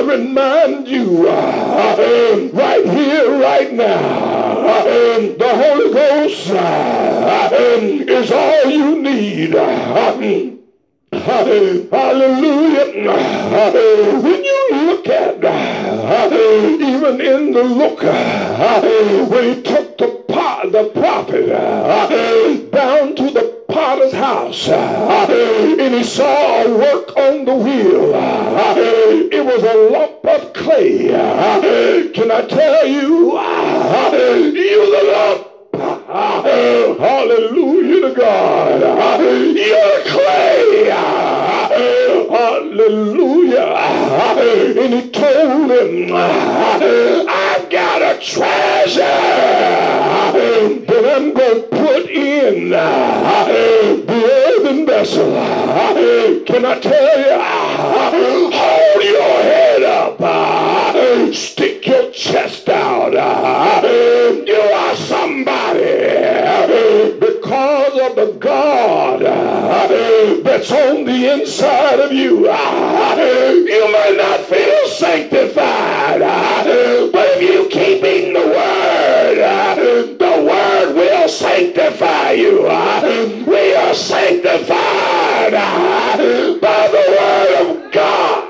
remind 0.08 0.88
you 0.88 1.28
uh, 1.28 2.50
right 2.52 2.84
here, 2.84 3.38
right 3.38 3.72
now, 3.72 4.84
the 5.38 5.48
Holy 5.48 5.92
Ghost 5.92 6.50
uh, 6.50 7.50
is 7.52 8.32
all 8.32 8.70
you 8.70 9.02
need. 9.02 9.50
Hallelujah. 11.12 12.86
When 14.22 14.44
you 14.44 14.68
look 14.72 15.08
at 15.08 15.44
uh, 15.44 16.28
even 16.32 17.20
in 17.20 17.52
the 17.52 17.62
look 17.64 18.02
when 18.02 19.44
he 19.54 19.62
took 19.62 19.98
the 19.98 20.24
pot, 20.28 20.72
the 20.72 20.90
prophet 20.90 21.48
to 22.08 22.67
potter's 24.10 24.66
house 24.66 24.68
and 24.68 25.94
he 25.94 26.02
saw 26.02 26.62
a 26.64 26.78
work 26.78 27.16
on 27.16 27.44
the 27.44 27.54
wheel. 27.54 28.14
It 29.32 29.44
was 29.44 29.62
a 29.62 29.74
lump 29.90 30.24
of 30.24 30.52
clay. 30.52 31.08
Can 32.14 32.30
I 32.30 32.46
tell 32.46 32.86
you? 32.86 33.38
You 34.58 34.96
the 34.96 35.02
lump 35.12 35.46
Hallelujah 36.98 38.08
to 38.08 38.14
God. 38.14 38.80
You're 39.20 40.02
clay. 40.04 41.37
Hallelujah. 42.78 43.74
And 44.78 44.94
he 44.94 45.10
told 45.10 45.68
him, 45.68 46.14
I've 46.14 47.68
got 47.70 48.02
a 48.02 48.20
treasure 48.20 49.00
that 50.86 51.16
I'm 51.16 51.34
going 51.34 51.62
to 51.62 51.68
put 51.70 52.08
in 52.08 52.70
the 52.70 54.04
earthen 54.08 54.86
vessel. 54.86 55.32
Can 56.44 56.64
I 56.64 56.78
tell 56.78 57.18
you? 57.18 57.40
Hold 58.54 59.02
your 59.02 59.42
head 59.42 59.82
up. 59.82 61.34
Stick 61.34 61.84
your 61.84 62.12
chest 62.12 62.68
out. 62.68 63.12
You 64.46 64.54
are 64.54 64.94
somebody 64.94 65.82
because 67.18 67.98
of 68.08 68.14
the 68.14 68.36
God 68.38 69.57
that's 70.42 70.70
on 70.70 71.04
the 71.04 71.32
inside 71.32 72.00
of 72.00 72.12
you. 72.12 72.46
You 72.46 73.92
might 73.92 74.16
not 74.16 74.40
feel 74.40 74.88
sanctified, 74.88 76.20
but 76.20 77.26
if 77.36 77.42
you 77.42 77.68
keep 77.68 78.04
eating 78.04 78.34
the 78.34 78.40
word, 78.40 79.38
the 80.18 80.42
word 80.44 80.94
will 80.94 81.28
sanctify 81.28 82.32
you. 82.32 82.62
We 83.46 83.74
are 83.74 83.94
sanctified 83.94 85.52
by 85.52 86.88
the 86.88 87.04
word 87.18 87.52
of 87.60 87.92
God. 87.92 88.44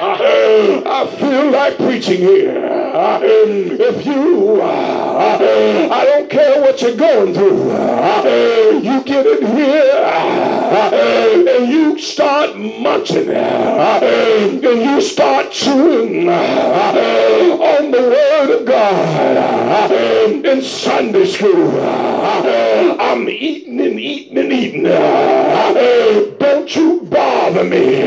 I 0.00 1.06
feel 1.18 1.50
like 1.50 1.76
preaching 1.76 2.20
here. 2.20 2.87
If 3.00 4.04
you, 4.04 4.60
uh, 4.60 5.88
I 5.92 6.04
don't 6.04 6.28
care 6.28 6.60
what 6.60 6.82
you're 6.82 6.96
going 6.96 7.32
through, 7.32 7.70
uh, 7.70 8.80
you 8.82 9.04
get 9.04 9.24
in 9.24 9.56
here 9.56 10.02
uh, 10.04 10.90
and 10.92 11.68
you 11.68 11.96
start 12.00 12.56
munching 12.56 13.28
and 13.30 14.62
you 14.64 15.00
start 15.00 15.52
chewing 15.52 16.28
on 16.28 17.90
the 17.92 18.00
Word 18.00 18.58
of 18.58 18.66
God 18.66 19.92
in 20.44 20.60
Sunday 20.60 21.26
school. 21.26 21.80
I'm 21.80 23.28
eating 23.28 23.80
and 23.80 24.00
eating 24.00 24.38
and 24.38 24.52
eating. 24.52 24.82
Don't 26.38 26.74
you 26.74 27.02
bother 27.02 27.62
me 27.62 28.02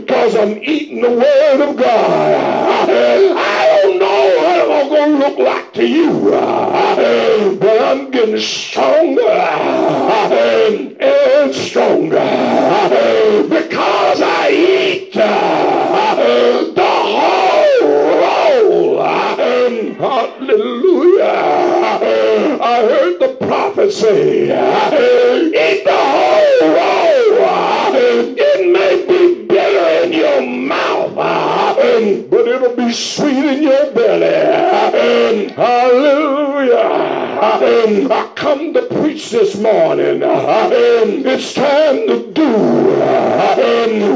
because 0.00 0.34
I'm 0.34 0.58
eating 0.58 1.02
the 1.02 1.10
Word 1.10 1.60
of 1.68 1.76
God. 1.76 2.56
I 2.88 3.75
don't 3.86 3.98
know 4.00 4.36
what 4.68 4.82
I'm 4.82 4.88
going 4.88 5.12
to 5.12 5.18
look 5.18 5.38
like 5.38 5.72
to 5.74 5.86
you, 5.86 6.30
but 6.30 7.82
I'm 7.82 8.10
getting 8.10 8.38
stronger 8.40 9.22
and 10.98 11.54
stronger 11.54 12.18
because 13.48 14.20
I 14.22 14.50
eat 14.50 15.12
the 15.12 15.26
whole 16.82 17.82
roll. 18.20 19.02
Hallelujah. 19.98 21.24
I 22.60 22.80
heard 22.82 23.20
the 23.20 23.36
prophecy. 23.46 24.44
eat 24.44 25.84
the 25.84 25.92
whole 25.92 26.60
roll. 26.74 27.06
It 28.38 28.60
may 28.72 29.06
be 29.06 29.46
bitter 29.46 29.88
in 30.04 30.12
your 30.12 30.42
mouth, 30.42 31.14
but 31.14 32.48
it'll 32.48 32.74
be 32.76 32.92
sweet 32.92 33.45
I 37.48 38.32
come 38.34 38.74
to 38.74 38.82
preach 38.82 39.30
this 39.30 39.56
morning. 39.56 40.20
It's 40.22 41.54
time 41.54 42.06
to 42.08 42.32
do 42.32 42.50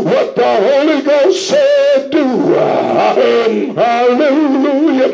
what 0.02 0.34
the 0.34 0.42
Holy 0.42 1.02
Ghost 1.02 1.48
said 1.48 2.10
do. 2.10 2.26
Hallelujah. 3.74 5.10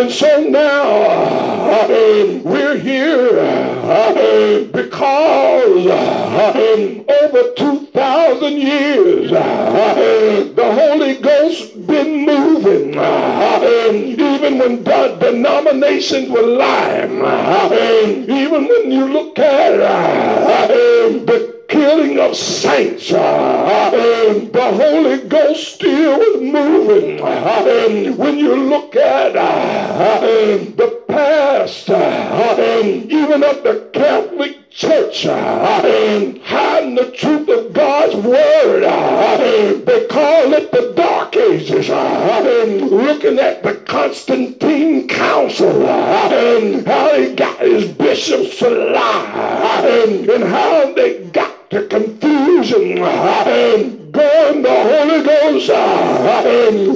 And 0.00 0.10
so 0.12 0.44
now 0.44 1.88
we're 2.44 2.78
here 2.78 3.32
because 4.72 5.86
denominations 15.70 16.28
were 16.30 16.42
lying. 16.42 17.12
Even 18.28 18.66
when 18.66 18.90
you 18.90 19.06
look 19.06 19.38
at 19.38 19.80
uh, 19.80 21.08
the 21.24 21.64
killing 21.68 22.18
of 22.18 22.36
saints. 22.36 23.12
Uh, 23.12 23.90
the 24.52 24.72
Holy 24.72 25.28
Ghost 25.28 25.74
still 25.74 26.18
was 26.18 26.42
moving. 26.42 27.20
when 28.16 28.38
you 28.38 28.56
look 28.56 28.96
at 28.96 29.36
uh, 29.36 30.10
the 30.10 31.04
past, 31.08 31.88
even 31.88 33.42
of 33.44 33.62
the 33.62 33.90
Catholic 33.92 34.70
Church, 34.70 35.24
hiding 35.24 36.94
the 36.94 37.10
truth 37.16 37.48
of 37.48 37.72
God's 37.72 38.16
word. 38.16 38.82
They 39.84 40.06
call 40.06 40.52
it 40.54 40.72
the 40.72 40.92
Dark 40.96 41.36
Ages. 41.36 41.88
Looking 41.88 43.38
at 43.38 43.59
Council, 45.90 46.84
how 46.86 47.20
he 47.20 47.34
got 47.34 47.60
his 47.60 47.88
bishops 47.92 48.58
to 48.58 48.70
lie, 48.70 49.82
and 50.30 50.44
how 50.44 50.92
they 50.94 51.24
got 51.26 51.70
to 51.70 51.86
confusion 51.86 52.96
going, 52.96 54.62
the 54.62 54.68
Holy 54.68 55.22
Ghost 55.24 55.70
uh, 55.70 56.42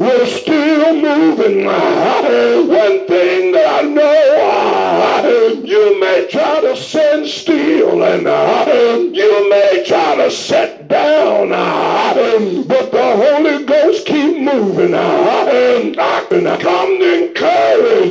we're 0.00 0.26
still 0.26 0.94
moving. 0.94 1.64
One 1.64 3.06
thing 3.06 3.52
that 3.52 3.84
I 3.84 3.88
know, 3.88 5.62
you 5.64 6.00
may 6.00 6.26
try 6.30 6.60
to 6.60 6.76
stand 6.76 7.26
still 7.26 8.02
and 8.02 9.16
you 9.16 9.50
may 9.50 9.84
try 9.86 10.16
to 10.16 10.30
sit 10.30 10.88
down, 10.88 11.50
but 11.50 12.90
the 12.90 13.16
Holy 13.16 13.64
Ghost 13.64 14.06
keep 14.06 14.38
moving. 14.38 14.94
And 14.94 15.98
I 15.98 16.24
can 16.28 16.44
come 16.60 16.98
to 16.98 17.28
encourage 17.28 18.03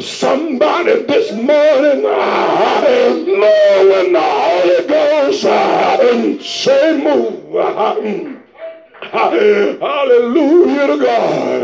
somebody 0.00 1.02
this 1.02 1.32
morning 1.32 2.04
I 2.06 3.24
know 3.26 3.88
when 3.90 4.12
the 4.12 4.20
Holy 4.20 4.86
Ghost 4.86 5.42
say 6.44 6.96
move. 7.02 7.34
Hallelujah 9.80 10.86
to 10.86 10.96
God. 10.98 11.62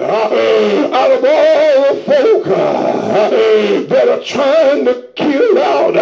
Out 0.92 1.10
of 1.12 1.24
all 1.24 1.94
the 1.94 2.00
folk 2.04 2.44
that 3.88 4.08
are 4.08 4.22
trying 4.24 4.84
to 4.84 4.94
kill 5.16 5.58
out 5.58 5.94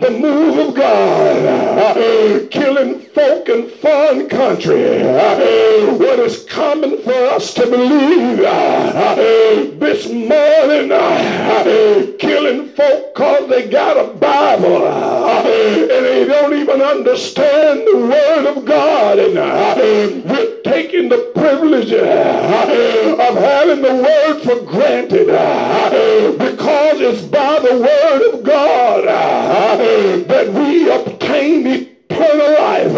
the 0.00 0.10
move 0.10 0.58
of 0.68 0.74
God, 0.74 2.50
killing 2.50 3.03
folk 3.14 3.48
in 3.48 3.70
foreign 3.70 4.28
country, 4.28 5.02
what 5.04 6.18
is 6.18 6.44
common 6.44 7.00
for 7.02 7.12
us 7.12 7.54
to 7.54 7.64
believe? 7.66 8.38
This 9.78 10.08
morning, 10.08 10.88
killing 12.18 12.68
folk 12.70 13.14
cause 13.14 13.48
they 13.48 13.68
got 13.68 13.96
a 13.96 14.12
Bible 14.14 14.88
and 14.88 15.46
they 15.46 16.24
don't 16.24 16.54
even 16.54 16.82
understand 16.82 17.86
the 17.86 17.96
word 17.96 18.46
of 18.56 18.64
God. 18.64 19.20
And 19.20 20.24
we're 20.24 20.60
taking 20.62 21.08
the 21.08 21.30
privilege 21.36 21.92
of 21.92 22.04
having 22.04 23.82
the 23.82 23.94
word 23.94 24.42
for 24.42 24.60
granted 24.64 25.26
because 26.38 27.00
it's 27.00 27.22
by 27.22 27.60
the 27.60 27.78
word 27.78 28.34
of 28.34 28.42
God 28.42 29.04
that 29.04 30.52
we 30.52 30.90
obtain 30.90 31.93
eternal 32.10 32.52
life. 32.54 32.92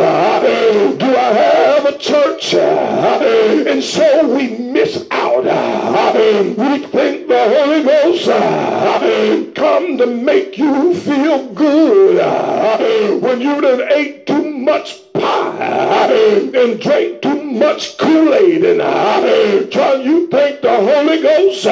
Do 0.99 1.07
I 1.07 1.33
have 1.33 1.87
a 1.87 1.99
church? 1.99 2.55
And 2.55 3.83
so 3.83 4.35
we 4.35 4.49
miss 4.49 5.07
out. 5.11 5.45
We 6.57 6.87
think 6.87 7.29
the 7.29 7.49
Holy 7.57 7.83
Ghost 7.85 8.27
come 9.55 9.99
to 9.99 10.07
make 10.07 10.59
you 10.59 10.95
feel 10.95 11.47
good 11.53 12.17
when 13.23 13.41
you 13.41 13.61
done 13.61 13.83
ate 13.93 14.27
too 14.27 14.45
much 14.45 15.06
and 15.23 16.81
drank 16.81 17.23
too 17.23 17.43
much 17.43 17.97
Kool-Aid 17.99 18.65
and 18.65 19.73
try 19.73 19.95
you 19.95 20.29
think 20.29 20.61
the 20.61 20.77
Holy 20.77 21.23
Ghost 21.23 21.65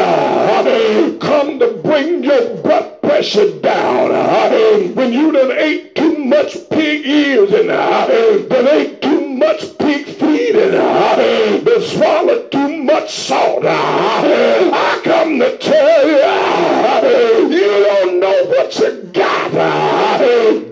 come 1.20 1.58
to 1.58 1.80
bring 1.82 2.24
your 2.24 2.56
blood 2.62 3.00
pressure 3.02 3.58
down 3.60 4.94
when 4.94 5.12
you 5.12 5.32
done 5.32 5.52
ate 5.52 5.94
too 5.94 6.18
much 6.18 6.56
pig 6.70 7.06
ears 7.06 7.52
and 7.52 7.68
done 7.68 8.68
ate 8.68 9.02
too 9.02 9.28
much 9.28 9.76
pig 9.78 10.06
feet 10.06 10.56
and 10.56 11.64
done 11.64 11.82
swallowed 11.82 12.50
too 12.50 12.82
much 12.82 13.14
salt. 13.14 13.64
I 13.66 15.00
come 15.04 15.38
to 15.38 15.58
tell 15.58 16.08
you, 16.08 17.54
you 17.54 17.84
don't 17.84 18.20
know 18.20 18.44
what 18.46 18.78
you 18.78 19.02
got. 19.12 20.03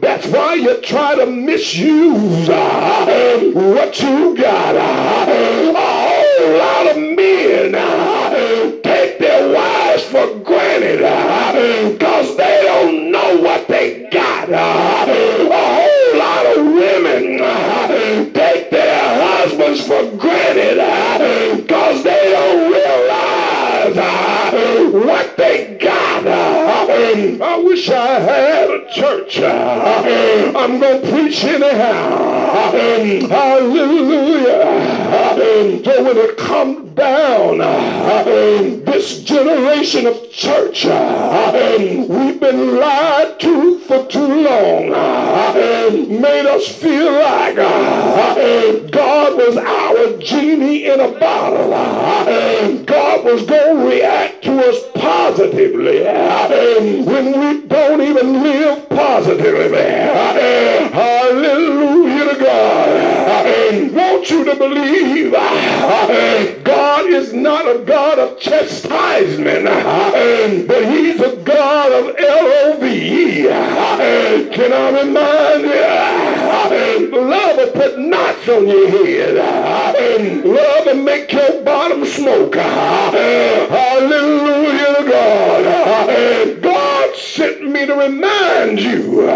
That's 0.00 0.26
why 0.26 0.54
you 0.54 0.80
try 0.80 1.14
to 1.16 1.26
misuse 1.26 2.48
uh, 2.48 3.50
what 3.54 4.00
you 4.00 4.36
got. 4.36 4.76
Uh, 4.76 5.72
a 5.74 5.74
whole 5.74 6.58
lot 6.58 6.86
of 6.90 6.96
men 6.96 7.74
uh, 7.74 8.80
take 8.82 9.18
their 9.18 9.52
wives 9.54 10.04
for 10.04 10.38
granted 10.40 11.02
I'm 30.62 30.78
going 30.78 31.02
to 31.02 31.10
preach 31.10 31.42
anyhow. 31.42 32.52
Hallelujah. 33.28 34.62
So 35.84 36.04
when 36.04 36.16
it 36.16 36.36
comes 36.36 36.90
down, 36.94 37.58
this 38.84 39.24
generation 39.24 40.06
of 40.06 40.30
church, 40.30 40.84
we've 40.84 42.38
been 42.38 42.76
lied 42.76 43.40
to 43.40 43.80
for 43.80 44.06
too 44.06 44.44
long. 44.44 44.90
Made 46.20 46.46
us 46.46 46.68
feel 46.68 47.12
like 47.12 47.56
God 48.92 49.36
was 49.36 49.56
our 49.56 50.16
genie 50.18 50.86
in 50.86 51.00
a 51.00 51.08
bottle. 51.18 51.70
God 52.84 53.24
was 53.24 53.44
going 53.46 53.78
to 53.78 53.84
react 53.88 54.44
to 54.44 54.60
us 54.68 54.78
positively 54.94 56.04
when 57.04 57.40
we 57.40 57.61
you 64.32 64.44
to 64.44 64.56
believe 64.56 65.32
God 66.64 67.06
is 67.06 67.32
not 67.32 67.66
a 67.66 67.78
God 67.84 68.18
of 68.18 68.38
chastisement, 68.40 69.64
but 70.66 70.84
He's 70.86 71.20
a 71.20 71.36
God 71.36 71.92
of 71.92 72.16
L-O-V-E. 72.18 73.42
Can 74.52 74.72
I 74.72 74.90
remind 75.02 75.62
you? 75.64 75.82
Love 77.12 77.56
will 77.56 77.70
put 77.72 77.98
knots 77.98 78.48
on 78.48 78.66
your 78.66 78.88
head. 78.88 79.36
Love 80.44 80.86
will 80.86 80.94
make 81.02 81.32
your 81.32 81.62
bottom 81.62 82.04
smoke. 82.04 82.54
Hallelujah 82.54 84.14
to 84.96 85.04
God. 85.08 86.62
God 86.62 87.16
sent 87.16 87.62
me 87.68 87.86
to 87.86 87.94
remind 87.94 88.80
you 88.80 89.26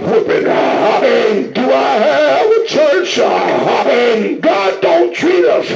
whipping. 0.00 1.52
Do 1.52 1.72
I 1.72 1.96
have 1.98 2.50
a 2.50 2.66
church? 2.66 3.18
God 4.40 4.80
don't 4.80 5.14
treat 5.14 5.44
us 5.44 5.70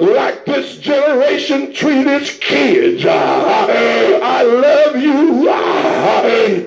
like 0.00 0.44
this 0.44 0.78
generation 0.78 1.72
treat 1.72 2.06
its 2.06 2.36
kids. 2.38 3.04
I 3.06 4.42
love 4.42 4.96
you, 4.96 5.44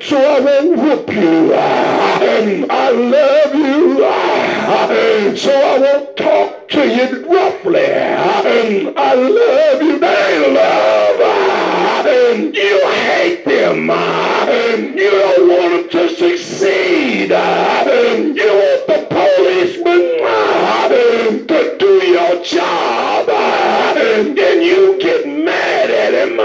so 0.02 0.18
I 0.18 0.40
won't 0.40 0.78
whoop 0.80 1.10
you. 1.14 1.54
I 1.54 2.90
love 2.92 3.56
you, 3.56 4.00
so 5.38 5.52
I 5.52 5.78
won't 5.80 6.18
talk 6.18 6.68
to 6.70 6.88
you 6.88 7.26
roughly. 7.28 7.94
I 7.94 9.14
love 9.14 9.82
you, 9.82 10.00
they 10.00 10.54
love. 10.54 11.20
You 12.54 12.88
hate 12.88 13.46
them. 13.46 13.90
You 15.02 15.10
don't 15.10 15.50
want 15.50 15.92
them 15.92 16.10
to 16.10 16.16
succeed. 16.16 17.30
You 17.32 17.36
want 17.36 18.86
the 18.86 19.00
policeman 19.10 20.08
to 21.48 21.60
do 21.80 21.92
your 22.06 22.44
job. 22.44 23.28
And 23.28 24.38
you 24.38 25.00
get 25.02 25.26
mad 25.28 25.90
at 25.90 26.14
him 26.14 26.38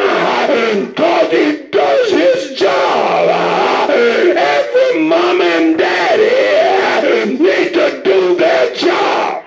because 0.89 1.31
he 1.31 1.69
does 1.69 2.11
his 2.11 2.59
job. 2.59 3.91
Every 3.91 5.01
mom 5.05 5.43
and 5.43 5.77
daddy 5.77 7.37
need 7.37 7.75
to 7.75 8.01
do 8.03 8.37
their 8.37 8.75
job. 8.75 9.45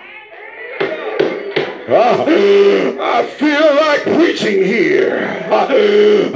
Oh, 1.92 2.98
I 3.02 3.26
feel 3.26 3.76
like 3.76 4.04
preaching 4.04 4.64
here. 4.64 5.18
Hallelujah. 5.50 6.30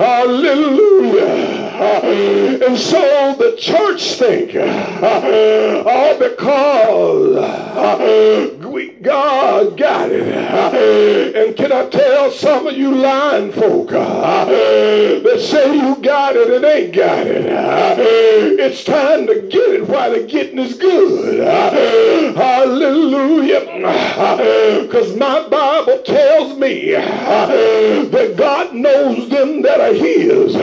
And 2.66 2.78
so 2.78 3.36
the 3.38 3.58
church 3.58 4.14
think, 4.14 4.56
uh, 4.56 5.84
all 5.86 6.18
because 6.18 7.36
uh, 7.36 8.68
we, 8.70 8.92
God 9.02 9.78
got 9.78 10.10
it. 10.10 10.34
Uh, 10.34 11.38
and 11.38 11.58
can 11.58 11.74
I 11.74 11.90
tell 11.90 12.32
some 12.32 12.66
of 12.68 12.78
you 12.78 12.96
lying 12.96 13.52
folk 13.52 13.90
that 13.90 15.40
say 15.42 15.76
you 15.76 15.98
got 16.02 16.38
it 16.38 16.54
and 16.54 16.64
ain't 16.64 16.96
got 16.96 17.28
it? 17.28 17.48
It's 18.60 18.86
time 18.86 19.28
to 19.28 19.42
get 19.42 19.70
it 19.72 19.88
while 19.90 20.12
the 20.12 20.24
getting 20.24 20.60
is 20.60 20.78
good. 20.78 21.46
Hallelujah. 22.36 23.60
Because 24.84 25.18
my 25.18 25.50
Bible 25.50 26.02
tells 26.04 26.58
me 26.58 26.92
that 26.92 28.36
God 28.38 28.74
knows 28.74 29.28
them 29.30 29.62
that 29.64 29.82
are 29.82 29.94
his. 29.94 30.56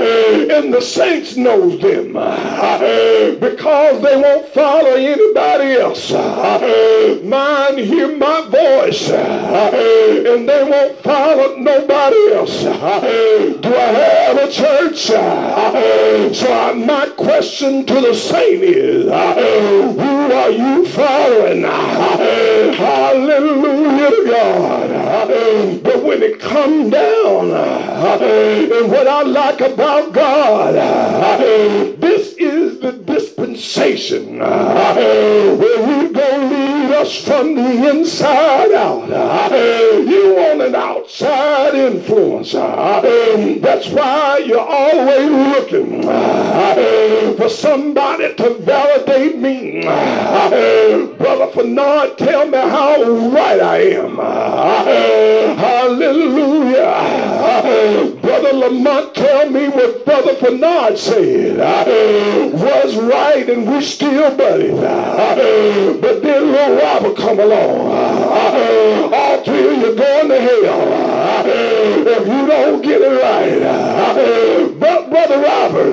And 0.00 0.72
the 0.72 0.80
saints 0.80 1.36
knows 1.36 1.80
them 1.80 2.16
uh, 2.16 3.34
because 3.40 4.00
they 4.02 4.16
won't 4.16 4.48
follow 4.48 4.94
anybody 4.94 5.74
else. 5.74 6.12
Uh, 6.12 7.18
Mine 7.24 7.78
hear 7.78 8.16
my 8.16 8.42
voice 8.48 9.10
uh, 9.10 9.70
and 10.26 10.48
they 10.48 10.64
won't 10.64 10.98
follow 11.02 11.56
nobody 11.56 12.32
else. 12.32 12.62
Do 12.62 12.70
I 13.74 13.92
have 13.92 14.36
a 14.38 14.50
church? 14.50 14.98
So 14.98 16.52
I, 16.52 16.72
my 16.74 17.08
question 17.16 17.84
to 17.86 18.00
the 18.00 18.14
saint 18.14 18.62
is, 18.62 19.04
who 19.04 20.32
are 20.32 20.50
you 20.50 20.86
following? 20.86 21.62
Hallelujah 22.74 24.10
to 24.10 24.24
God. 24.30 24.90
But 25.82 26.02
when 26.04 26.22
it 26.22 26.38
come 26.40 26.90
down, 26.90 27.17
and 27.50 28.90
what 28.90 29.06
I 29.06 29.22
like 29.22 29.60
about 29.60 30.12
God, 30.12 30.74
this 32.00 32.34
is 32.34 32.80
the 32.80 32.92
dispensation 32.92 34.38
where 34.38 35.87
from 37.16 37.54
the 37.54 37.88
inside 37.90 38.72
out. 38.72 39.08
Ah, 39.12 39.52
you 39.52 40.34
want 40.34 40.60
an 40.62 40.74
outside 40.74 41.74
influence. 41.74 42.54
Ah, 42.54 43.00
that's 43.00 43.88
why 43.88 44.38
you're 44.38 44.58
always 44.58 45.30
looking 45.30 46.04
ah, 46.08 47.34
for 47.36 47.48
somebody 47.48 48.34
to 48.34 48.54
validate 48.58 49.38
me. 49.38 49.82
Brother 51.18 51.52
Fernand, 51.52 52.18
tell 52.18 52.46
me 52.46 52.58
how 52.58 53.02
right 53.30 53.60
I 53.60 53.78
am. 53.94 54.16
Hallelujah. 55.58 56.88
Brother 58.20 58.52
Lamont, 58.52 59.14
tell 59.14 59.50
me 59.50 59.68
what 59.68 60.04
Brother 60.04 60.34
Fernand 60.36 60.98
said 60.98 61.58
was 62.52 62.96
right 62.96 63.48
and 63.48 63.70
we 63.70 63.80
still 63.82 64.36
buddies. 64.36 64.78
But 64.78 66.22
then 66.22 66.52
little 66.52 66.76
Robert 67.00 67.16
come 67.16 67.38
along. 67.38 67.92
Of 69.38 69.46
you 69.46 69.94
going 69.94 70.28
to 70.28 70.40
hell 70.40 71.46
if 71.46 72.26
you 72.26 72.46
don't 72.46 72.82
get 72.82 73.00
it 73.00 73.22
right. 73.22 73.60
But 74.80 75.08
Brother 75.08 75.38
Robert, 75.38 75.92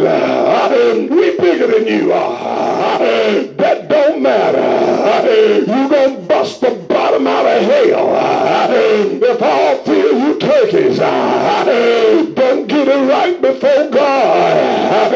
we 1.11 1.37
bigger 1.37 1.67
than 1.67 1.85
you 1.85 2.11
are. 2.11 2.97
That 2.97 3.87
don't 3.87 4.23
matter. 4.23 5.59
You 5.59 5.89
gonna 5.89 6.17
bust 6.21 6.61
the 6.61 6.71
bottom 6.89 7.27
out 7.27 7.45
of 7.45 7.61
hell 7.61 8.71
if 8.71 9.41
all 9.43 9.83
three 9.83 10.09
of 10.09 10.17
you 10.17 10.39
turkeys 10.39 10.97
don't 10.97 12.67
get 12.67 12.87
it 12.87 13.09
right 13.11 13.39
before 13.39 13.89
God, 13.91 15.11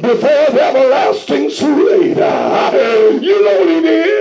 before 0.00 0.50
the 0.52 0.62
everlasting 0.62 1.50
too 1.50 1.88
late. 1.88 2.16
You 3.22 3.44
know 3.44 3.58
what 3.58 3.68
he 3.68 3.80
did? 3.80 4.12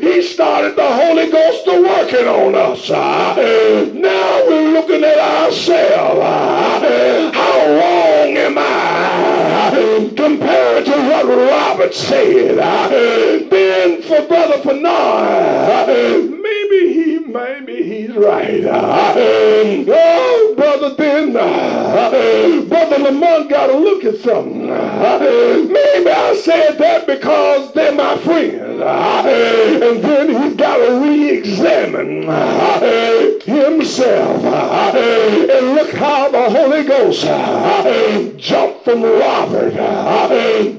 He 0.00 0.22
started 0.22 0.76
the 0.76 0.86
Holy 0.86 1.30
Ghost 1.30 1.64
to 1.64 1.82
working 1.82 2.28
on 2.28 2.54
us. 2.54 2.88
Uh, 2.90 3.90
now 3.94 4.44
we're 4.46 4.72
looking 4.72 5.02
at 5.02 5.18
ourselves. 5.18 6.20
Uh, 6.20 7.32
how 7.34 7.58
wrong 7.66 8.36
am 8.36 8.58
I 8.58 9.70
uh, 9.74 10.08
compared 10.14 10.84
to 10.84 10.92
what 10.92 11.26
Robert 11.26 11.94
said? 11.94 12.58
Then 13.50 14.02
for 14.02 14.22
Brother 14.28 14.58
Fernand, 14.62 16.37
maybe 16.48 16.92
he, 16.92 17.18
maybe 17.18 17.82
he's 17.82 18.14
right. 18.16 18.64
Uh, 18.64 19.14
oh, 19.16 20.54
brother, 20.56 20.94
then 20.94 21.36
uh, 21.36 22.64
Brother 22.68 22.98
Lamont 22.98 23.50
got 23.50 23.66
to 23.68 23.76
look 23.76 24.04
at 24.04 24.16
something. 24.20 24.70
Uh, 24.70 25.18
maybe 25.68 26.10
I 26.10 26.40
said 26.42 26.78
that 26.78 27.06
because 27.06 27.72
they're 27.72 27.94
my 27.94 28.16
friends. 28.18 28.64
And 28.80 30.02
then 30.02 30.28
he's 30.28 30.54
got 30.56 30.76
to 30.76 31.00
re-examine 31.00 32.22
himself. 33.42 34.44
And 34.94 35.74
look 35.74 35.90
how 35.92 36.30
the 36.30 36.50
Holy 36.50 36.84
Ghost 36.84 37.22
jumped 38.38 38.84
from 38.84 39.02
Robert, 39.02 39.72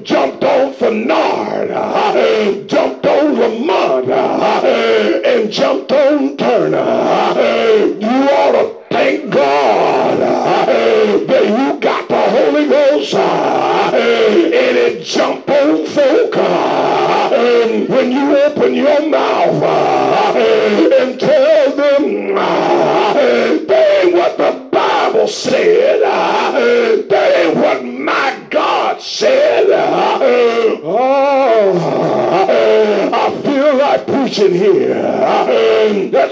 jumped 0.04 0.44
on 0.44 0.72
Fernand, 0.74 2.68
jumped 2.68 3.06
on 3.06 3.38
Lamont, 3.38 4.08
and 4.08 5.52
jumped 5.60 5.92
on 5.92 6.36
Turner. 6.38 6.78
You 8.00 8.08
ought 8.08 8.52
to 8.52 8.74
thank 8.88 9.30
God. 9.30 10.18
That 11.28 11.44
you 11.44 11.78
got 11.78 12.08
the 12.08 12.30
Holy 12.30 12.66
Ghost. 12.66 13.14
And 13.14 14.76
it 14.78 15.04
jump 15.04 15.50
on 15.50 15.84
folk. 15.84 16.34
When 17.90 18.10
you 18.10 18.38
open 18.38 18.74
your 18.74 19.06
mouth 19.10 19.39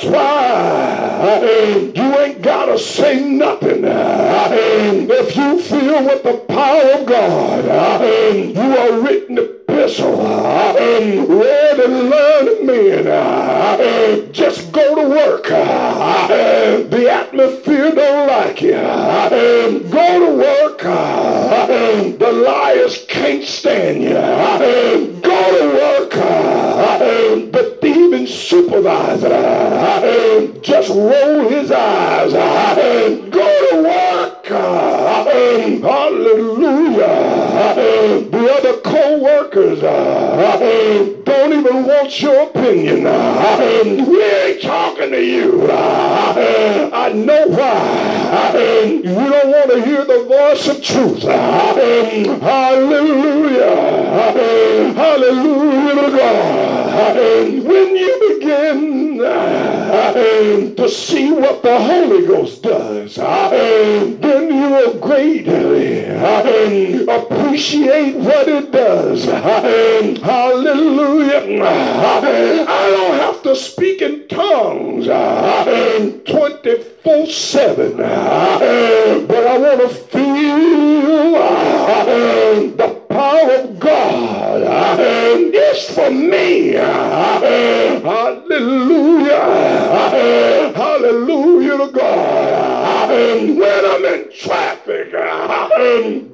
That's 0.00 0.12
why 0.14 1.40
you 1.92 2.18
ain't 2.20 2.40
got 2.40 2.66
to 2.66 2.78
say 2.78 3.28
nothing. 3.28 3.82
If 3.84 5.37
you 5.37 5.61
feel 5.61 6.04
with 6.04 6.22
the 6.22 6.37
power 6.48 7.00
of 7.00 7.04
God, 7.04 7.64
you 8.54 8.78
are 8.78 9.00
written 9.00 9.38
epistle, 9.38 10.18
read 10.18 11.80
and 11.80 12.11
learned 12.11 12.64
men. 12.64 14.32
Just 14.32 14.70
go 14.70 14.94
to 14.94 15.08
work. 15.08 15.48
The 15.48 17.11
atmosphere 17.11 17.90
don't 17.92 18.28
like 18.28 18.62
you. 18.62 18.74
Don't 41.24 41.52
even 41.52 41.84
want 41.86 42.20
your 42.20 42.42
opinion. 42.48 43.04
We 44.08 44.22
ain't 44.22 44.62
talking 44.62 45.10
to 45.10 45.22
you. 45.22 45.70
I 45.70 47.12
know 47.14 47.46
why. 47.48 48.52
You 48.92 49.02
don't 49.02 49.50
want 49.50 49.70
to 49.70 49.80
hear 49.84 50.04
the 50.04 50.24
voice 50.24 50.68
of 50.68 50.82
truth. 50.82 51.22
Hallelujah. 51.22 52.42
Hallelujah 54.94 55.94
to 55.94 56.10
God. 56.16 57.16
When 57.64 57.96
you 57.96 58.12
begin 58.36 59.18
to 60.76 60.88
see 60.88 61.30
what 61.32 61.62
the 61.62 61.78
Holy 61.78 62.26
Ghost 62.26 62.62
does, 62.62 63.14
then 63.16 64.52
you 64.52 64.68
will 64.70 64.94
greatly 64.98 66.06
appreciate 67.08 68.16
what 68.16 68.48
it 68.48 68.70
does. 68.72 69.26
I 71.68 72.90
don't 72.90 73.18
have 73.18 73.42
to 73.42 73.54
speak 73.57 74.02
in 74.02 74.26
tongues 74.28 75.09
uh, 75.09 75.64
24 76.26 77.26
7, 77.26 78.00
uh, 78.00 79.24
but 79.28 79.46
I 79.46 79.59
want 79.59 79.81
to 79.81 79.88
feel 79.88 81.37
uh, 81.37 82.04
the 82.76 82.88
power 83.09 83.50
of 83.52 83.78
God 83.81 84.62
for 85.88 86.09
for 86.09 86.11
me. 86.11 86.72
Hallelujah. 88.02 88.02
Hallelujah 90.74 91.78
to 91.78 91.88
God. 91.92 93.11
When 93.11 93.85
I'm 93.85 94.04
in 94.04 94.31
traffic, 94.33 94.97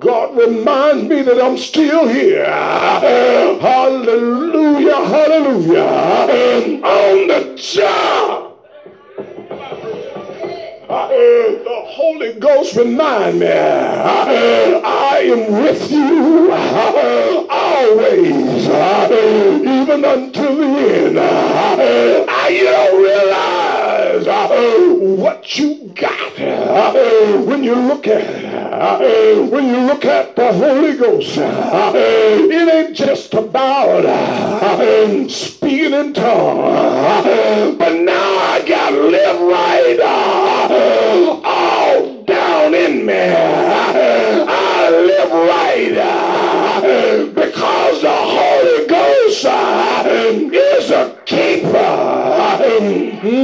God 0.01 0.37
reminds 0.37 1.09
me 1.09 1.23
that 1.23 1.41
I'm 1.43 1.57
still 1.57 2.07
here. 2.07 2.45
Hallelujah. 3.61 4.97
Hallelujah. 4.97 5.85
On 6.85 7.29
the 7.29 7.55
job. 7.57 8.53
The 10.89 11.81
Holy 11.87 12.33
Ghost 12.35 12.77
remind 12.77 13.41
me, 13.41 13.47
I 13.47 15.21
am 15.25 15.53
with 15.63 15.91
you 15.91 16.53
always, 17.51 18.67
even 19.67 20.05
until 20.05 20.57
the 20.57 20.65
end. 20.65 21.17
You 22.51 22.65
don't 22.65 23.03
realize 23.03 23.64
Oh, 24.17 25.17
what 25.19 25.59
you 25.59 25.93
got 25.97 26.33
oh, 26.39 27.45
when 27.45 27.65
you 27.65 27.75
look 27.75 28.07
at 28.07 28.23
oh, 28.73 29.45
when 29.47 29.67
you 29.67 29.79
look 29.81 30.05
at 30.05 30.37
the 30.37 30.53
Holy 30.53 30.97
Ghost. 30.97 31.37
It 31.37 32.75
ain't 32.75 32.97
just 32.97 33.35
about 33.35 34.05
speaking 35.29 35.95
in 35.95 36.13
tongues, 36.15 37.77
but 37.77 37.93
now 38.01 38.39
I 38.39 38.65
got 38.67 38.93
live 38.93 39.41
right 39.41 40.01
all 41.45 42.23
down 42.23 42.73
in 42.75 43.05
me. 43.05 43.15
I 43.15 44.91
live 44.91 45.33
right 45.33 45.95
because 47.35 48.01
the 48.03 48.13
Holy 48.13 48.74
Ghost 49.43 49.47
is 50.55 50.91
a 50.93 51.19
keeper. 51.27 51.69
Mm-hmm. 52.63 53.35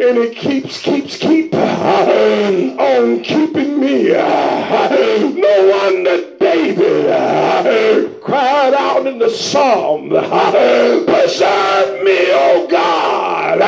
And 0.00 0.18
it 0.18 0.34
keeps, 0.34 0.80
keeps, 0.80 1.18
keep 1.18 1.54
on 1.54 3.22
keeping 3.22 3.80
me. 3.80 4.12
No 4.12 5.68
wonder 5.72 6.36
David 6.38 8.18
cried 8.22 8.74
out 8.74 9.06
in 9.06 9.18
the 9.18 9.30
psalm, 9.30 10.10
Preserve 10.10 12.04
me, 12.04 12.30
O 12.30 12.66
God, 12.70 13.60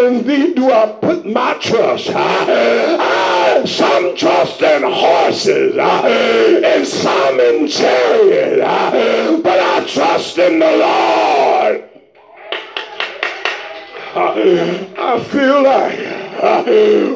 in 0.00 0.26
thee 0.26 0.54
do 0.54 0.70
I 0.70 0.86
put 1.00 1.26
my 1.26 1.54
trust. 1.54 2.06
Some 3.66 4.16
trust 4.16 4.62
in 4.62 4.82
horses 4.82 5.76
and 5.76 6.86
some 6.86 7.40
in 7.40 7.68
chariots, 7.68 8.62
but 9.42 9.58
I 9.58 9.84
trust 9.86 10.38
in 10.38 10.58
the 10.58 10.76
Lord. 10.76 11.84
I 14.12 15.24
feel 15.30 15.62
like 15.62 15.98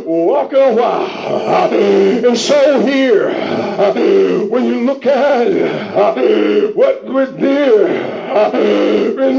walking 0.04 0.58
a 0.58 0.74
while. 0.74 1.72
And 1.72 2.36
so 2.36 2.80
here, 2.80 3.30
when 4.48 4.64
you 4.64 4.84
look 4.84 5.06
at 5.06 5.48
what 6.74 7.04
we're 7.04 7.36
in, 7.36 7.86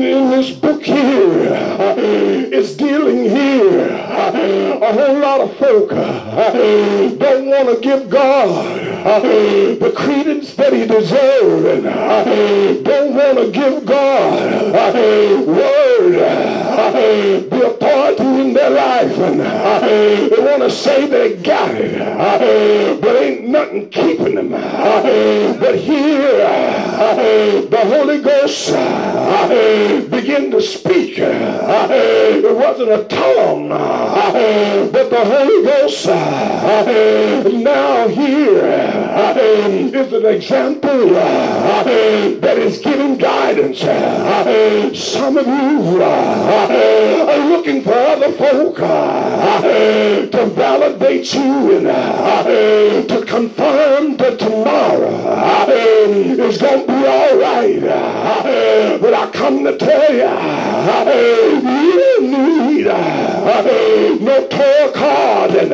in 0.04 0.30
this 0.32 0.52
book 0.52 0.84
here, 0.84 1.50
it's 2.52 2.76
dealing 2.76 3.30
here. 3.30 3.90
A 3.90 4.94
whole 4.94 5.20
lot 5.20 5.42
of 5.42 5.56
folk 5.58 5.90
don't 5.90 7.46
want 7.48 7.70
to 7.70 7.80
give 7.82 8.10
God 8.10 8.85
the 9.80 9.94
credence 9.96 10.56
that 10.56 10.74
he 10.74 10.88
deserves 10.88 11.66
and 11.66 11.86
uh, 11.86 12.24
don't 12.82 13.14
want 13.14 13.38
to 13.38 13.52
give 13.52 13.86
God 13.86 14.74
uh, 14.74 15.44
word 15.46 16.16
uh, 16.16 16.92
the 16.92 17.68
authority 17.68 18.42
in 18.42 18.54
their 18.56 18.72
life 18.72 19.16
and 19.20 19.42
uh, 19.42 19.80
they 19.82 20.40
want 20.40 20.64
to 20.64 20.72
say 20.72 21.06
they 21.08 21.36
got 21.36 21.76
it, 21.76 22.02
uh, 22.02 22.98
but 23.00 23.16
ain't 23.18 23.48
nothing 23.48 23.90
keeping 23.92 24.34
them. 24.34 24.52
Uh, 24.52 25.54
but 25.60 25.76
here, 25.76 26.38
the 27.70 27.82
Holy 27.86 28.22
Ghost 28.24 28.70
begin 30.10 30.50
to 30.50 30.62
speak. 30.64 31.20
It 31.20 32.56
wasn't 32.58 32.90
a 32.90 33.04
tongue, 33.04 33.70
but 33.70 35.10
the 35.12 35.26
Holy 35.26 35.64
Ghost 35.64 36.08
now 37.64 38.08
here 38.08 38.95
is 39.96 40.14
an 40.14 40.26
example 40.26 41.10
that 41.10 42.58
is 42.58 42.80
giving 42.80 43.18
guidance. 43.18 43.80
Some 45.00 45.38
of 45.38 45.48
you 45.48 46.02
are 46.04 47.50
looking 47.50 47.82
for 47.82 47.94
other 47.94 48.32
folk 48.34 48.80
uh, 48.80 50.28
to 50.28 50.46
validate 50.48 51.34
you 51.34 51.78
and 51.78 51.88
uh, 51.88 52.44
to 53.08 53.26
confirm 53.26 54.18
that 54.18 54.38
tomorrow 54.40 55.16
uh, 55.26 55.66
is 55.70 56.58
going 56.58 56.82
to 56.82 56.88
be 56.88 57.08
all 57.08 57.38
right. 57.38 57.84
Uh, 57.84 58.98
but 59.00 59.14
I 59.14 59.32
come 59.32 59.64
to 59.64 59.78
tell 59.78 60.14
you, 60.14 60.24
uh, 60.24 61.12
you 61.64 62.22
need 62.22 62.88
uh, 62.88 63.62
no 64.22 64.48
toll 64.48 64.92
card 64.92 65.52
and 65.52 65.72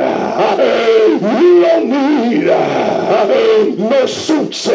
you 1.41 1.61
don't 1.61 1.89
need 1.89 2.47
no 3.11 4.05
suit 4.05 4.67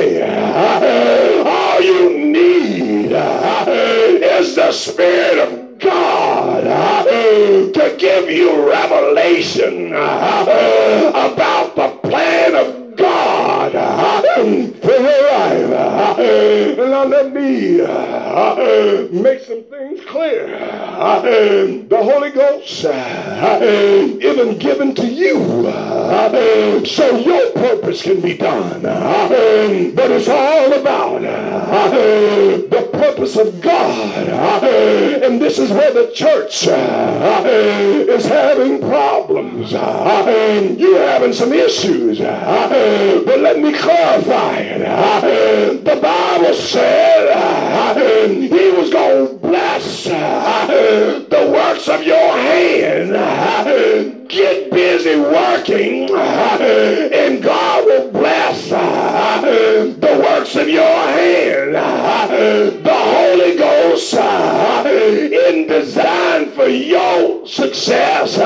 All 1.46 1.80
you 1.80 2.18
need 2.18 3.12
is 3.12 4.56
the 4.56 4.72
Spirit 4.72 5.38
of 5.38 5.78
God 5.78 6.64
to 7.72 7.96
give 7.98 8.30
you 8.30 8.68
revelation 8.68 9.92
about 9.92 11.76
the 11.76 11.88
plan 12.08 12.54
of 12.54 12.96
God 12.96 13.72
for. 14.82 15.15
And 16.26 16.90
now 16.90 17.04
let 17.04 17.32
me 17.32 17.80
uh, 17.80 19.08
make 19.10 19.40
some 19.40 19.62
things 19.64 20.04
clear. 20.06 20.58
The 21.88 21.96
Holy 21.96 22.30
Ghost 22.30 22.84
uh, 22.84 23.58
isn't 23.62 24.58
given 24.58 24.94
to 24.96 25.06
you 25.06 25.66
uh, 25.66 26.84
so 26.84 27.16
your 27.18 27.52
purpose 27.52 28.02
can 28.02 28.20
be 28.20 28.36
done. 28.36 28.82
But 28.82 30.10
it's 30.10 30.28
all 30.28 30.72
about 30.72 31.22
the 31.22 32.88
purpose 32.92 33.36
of 33.36 33.60
God. 33.60 34.64
And 35.22 35.40
this 35.40 35.58
is 35.58 35.70
where 35.70 35.92
the 35.92 36.10
church 36.12 36.66
is 36.66 38.24
having 38.26 38.80
problems. 38.80 39.72
You're 39.72 41.06
having 41.06 41.32
some 41.32 41.52
issues. 41.52 42.18
But 42.18 43.38
let 43.40 43.60
me 43.60 43.72
clarify 43.72 44.58
it. 44.58 45.84
The 45.84 45.96
Bible 45.96 46.15
said 46.54 47.96
he 48.48 48.70
was 48.70 48.90
going 48.90 49.28
to 49.28 49.34
bless 49.34 50.04
the 50.04 51.50
works 51.52 51.88
of 51.88 52.02
your 52.02 52.32
hand. 52.36 53.12
Get 54.28 54.70
busy 54.70 55.16
working 55.16 56.10
and 56.10 57.42
God 57.42 57.84
will 57.86 58.10
bless 58.10 58.68
the 58.70 60.22
works 60.24 60.56
of 60.56 60.68
your 60.68 60.82
hand. 60.82 61.74
The 61.74 62.94
Holy 62.94 63.56
Ghost 63.56 64.14
in 64.14 65.66
design 65.68 66.50
for 66.52 66.66
your 66.66 67.46
success. 67.46 68.36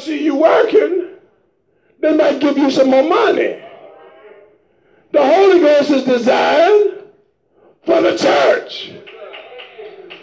See 0.00 0.24
you 0.24 0.34
working, 0.34 1.08
they 2.00 2.16
might 2.16 2.40
give 2.40 2.56
you 2.56 2.70
some 2.70 2.90
more 2.90 3.08
money. 3.08 3.62
The 5.12 5.24
Holy 5.24 5.60
Ghost 5.60 5.90
is 5.90 6.04
designed 6.04 7.04
for 7.84 8.00
the 8.00 8.16
church 8.16 8.92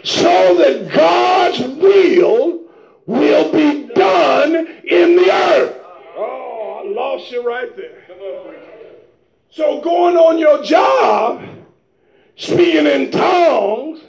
so 0.02 0.56
that 0.56 0.90
God's 0.92 1.60
will 1.60 2.62
will 3.06 3.52
be 3.52 3.92
done 3.94 4.54
in 4.56 5.16
the 5.16 5.30
earth. 5.30 5.76
Oh, 6.16 6.82
I 6.84 6.88
lost 6.90 7.30
you 7.30 7.46
right 7.46 7.74
there. 7.76 8.04
So 9.50 9.80
going 9.80 10.16
on 10.16 10.38
your 10.38 10.62
job, 10.62 11.42
speaking 12.36 12.86
in 12.86 13.10
tongues, 13.10 14.00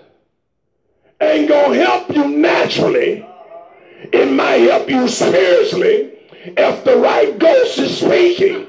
ain't 1.22 1.48
to 1.48 1.74
help 1.74 2.10
you 2.16 2.28
naturally. 2.28 3.29
It 4.12 4.32
might 4.32 4.62
help 4.70 4.90
you 4.90 5.08
spiritually. 5.08 6.14
if 6.42 6.84
the 6.84 6.96
right 6.98 7.38
ghost 7.38 7.78
is 7.80 7.98
speaking. 7.98 8.68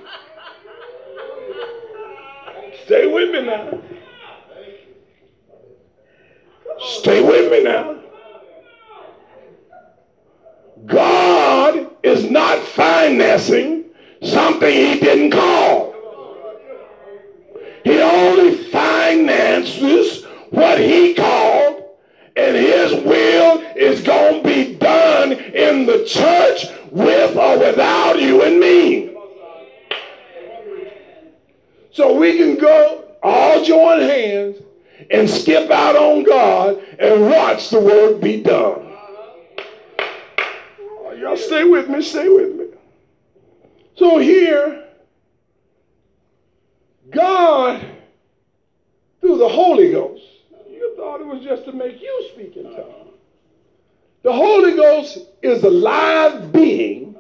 Stay 2.85 3.07
with 3.07 3.31
me 3.31 3.47
now. 3.47 3.81
Stay 6.81 7.23
with 7.23 7.53
me 7.53 7.63
now. 7.63 8.01
God 10.87 11.91
is 12.03 12.29
not 12.29 12.59
financing 12.59 13.85
something 14.23 14.73
he 14.73 14.99
didn't 14.99 15.31
call. 15.31 15.95
He 17.85 18.01
only 18.01 18.57
finances 18.71 20.25
what 20.51 20.79
he 20.79 21.15
called, 21.15 21.85
and 22.37 22.57
his 22.57 22.93
will 23.05 23.60
is 23.81 24.03
going 24.03 24.43
to 24.43 24.49
be 24.49 24.75
done 24.75 25.33
in 25.33 25.87
the 25.87 26.05
church 26.05 26.67
with 26.91 27.35
or 27.35 27.59
without 27.59 28.21
you 28.21 28.43
and 28.43 28.61
me. 28.61 29.17
So 31.91 32.15
we 32.15 32.37
can 32.37 32.57
go 32.57 33.09
all 33.23 33.65
join 33.65 34.01
hands 34.01 34.59
and 35.11 35.29
skip 35.29 35.71
out 35.71 35.97
on 35.97 36.25
God 36.25 36.83
and 36.99 37.23
watch 37.23 37.71
the 37.71 37.81
work 37.81 38.21
be 38.21 38.43
done. 38.43 38.93
Oh, 40.81 41.17
y'all 41.19 41.37
stay 41.39 41.65
with 41.65 41.89
me, 41.89 42.03
stay 42.03 42.29
with 42.29 42.57
me. 42.57 42.67
So 43.97 44.19
here, 44.19 44.85
God, 47.11 47.85
through 49.21 49.39
the 49.39 49.49
Holy 49.49 49.91
Ghost, 49.91 50.23
you 50.71 50.95
thought 50.97 51.23
it 51.23 51.27
was 51.27 51.43
just 51.43 51.65
to 51.65 51.73
make 51.73 52.01
you 52.01 52.31
speak 52.35 52.57
in 52.57 52.65
tongues. 52.65 53.00
The 54.23 54.33
Holy 54.33 54.77
Ghost 54.77 55.19
is 55.43 55.65
a 55.65 55.71
live 55.71 56.53
being 56.53 57.17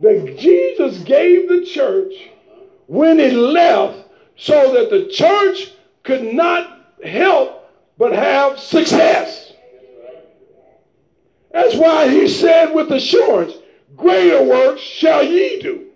that 0.00 0.38
Jesus 0.38 0.98
gave 1.04 1.48
the 1.48 1.64
church 1.64 2.12
when 2.86 3.18
he 3.18 3.30
left 3.30 3.98
so 4.36 4.74
that 4.74 4.90
the 4.90 5.08
church 5.08 5.72
could 6.02 6.24
not 6.34 6.94
help 7.04 7.70
but 7.98 8.12
have 8.12 8.58
success. 8.58 9.52
That's 11.52 11.74
why 11.74 12.08
he 12.08 12.28
said 12.28 12.74
with 12.74 12.92
assurance, 12.92 13.54
greater 13.96 14.42
works 14.42 14.82
shall 14.82 15.22
ye 15.22 15.60
do. 15.60 15.86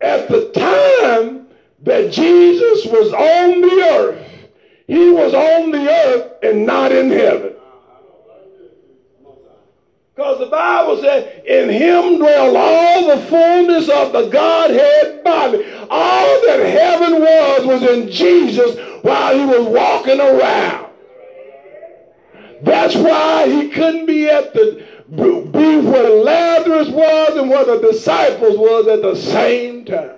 At 0.00 0.28
the 0.28 0.50
time 0.50 1.46
that 1.82 2.12
Jesus 2.12 2.84
was 2.86 3.12
on 3.12 3.60
the 3.60 3.82
earth, 3.92 4.33
he 4.86 5.10
was 5.10 5.34
on 5.34 5.70
the 5.70 5.88
earth 5.88 6.32
and 6.42 6.66
not 6.66 6.92
in 6.92 7.10
heaven. 7.10 7.54
Because 10.14 10.38
the 10.38 10.46
Bible 10.46 11.00
said, 11.00 11.44
in 11.44 11.68
him 11.70 12.18
dwell 12.18 12.56
all 12.56 13.16
the 13.16 13.22
fullness 13.26 13.88
of 13.88 14.12
the 14.12 14.28
Godhead 14.28 15.24
body. 15.24 15.64
All 15.90 16.46
that 16.46 16.60
heaven 16.60 17.20
was 17.20 17.66
was 17.66 17.82
in 17.82 18.10
Jesus 18.10 18.78
while 19.02 19.36
he 19.36 19.44
was 19.44 19.66
walking 19.66 20.20
around. 20.20 20.92
That's 22.62 22.94
why 22.94 23.48
he 23.48 23.70
couldn't 23.70 24.06
be 24.06 24.28
at 24.28 24.54
the 24.54 24.86
be 25.08 25.76
where 25.80 26.10
Lazarus 26.10 26.88
was 26.88 27.36
and 27.36 27.50
where 27.50 27.64
the 27.64 27.78
disciples 27.78 28.56
was 28.56 28.86
at 28.86 29.02
the 29.02 29.14
same 29.14 29.84
time. 29.84 30.16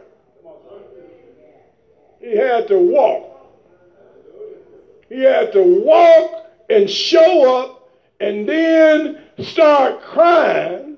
He 2.21 2.37
had 2.37 2.69
to 2.69 2.79
walk. 2.79 3.36
He 5.09 5.23
had 5.23 5.53
to 5.53 5.63
walk 5.63 6.47
and 6.69 6.91
show 6.91 7.61
up 7.61 7.91
and 8.21 8.49
then 8.49 9.23
start 9.39 10.03
crying 10.03 10.97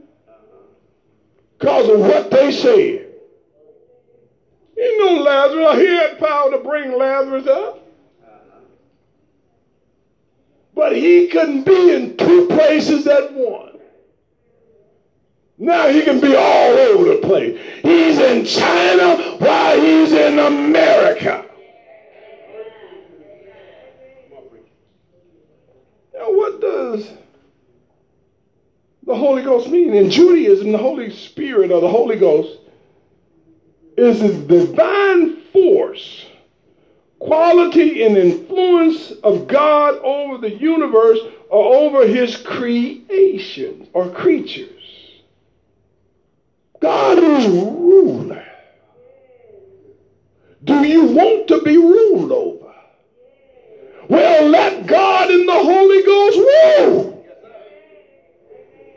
because 1.58 1.88
of 1.88 2.00
what 2.00 2.30
they 2.30 2.52
said. 2.52 3.06
You 4.76 5.04
know 5.04 5.22
Lazarus, 5.22 5.80
he 5.80 5.96
had 5.96 6.18
power 6.18 6.50
to 6.52 6.58
bring 6.58 6.96
Lazarus 6.96 7.46
up. 7.48 7.84
But 10.74 10.94
he 10.94 11.26
couldn't 11.26 11.64
be 11.64 11.92
in 11.92 12.16
two 12.16 12.46
places 12.46 13.08
at 13.08 13.32
once. 13.32 13.78
Now 15.58 15.88
he 15.88 16.02
can 16.02 16.20
be 16.20 16.36
all 16.36 16.70
over 16.70 17.14
the 17.14 17.20
place. 17.20 17.60
He's 17.82 18.16
in 18.18 18.44
China 18.44 19.36
while 19.38 19.80
he's 19.80 20.12
in 20.12 20.38
America. 20.38 21.44
Now, 26.14 26.30
what 26.30 26.60
does 26.92 27.10
the 29.04 29.14
Holy 29.14 29.42
Ghost 29.42 29.68
mean? 29.68 29.94
In 29.94 30.10
Judaism, 30.10 30.72
the 30.72 30.78
Holy 30.78 31.10
Spirit 31.10 31.70
or 31.70 31.80
the 31.80 31.88
Holy 31.88 32.16
Ghost 32.16 32.58
is 33.96 34.20
a 34.22 34.42
divine 34.46 35.36
force, 35.52 36.26
quality, 37.18 38.04
and 38.04 38.16
influence 38.16 39.10
of 39.22 39.48
God 39.48 39.98
over 40.02 40.38
the 40.38 40.54
universe 40.54 41.18
or 41.50 41.74
over 41.76 42.06
his 42.06 42.36
creations 42.36 43.88
or 43.92 44.10
creatures. 44.10 44.70
God 46.80 47.18
is 47.18 47.46
ruler. 47.46 48.44
Do 50.64 50.84
you 50.84 51.04
want 51.06 51.48
to 51.48 51.62
be 51.62 51.76
ruled 51.76 52.32
over? 52.32 52.57
Well, 54.08 54.48
let 54.48 54.86
God 54.86 55.30
and 55.30 55.48
the 55.48 55.52
Holy 55.52 56.02
Ghost 56.02 56.38
rule. 56.38 57.26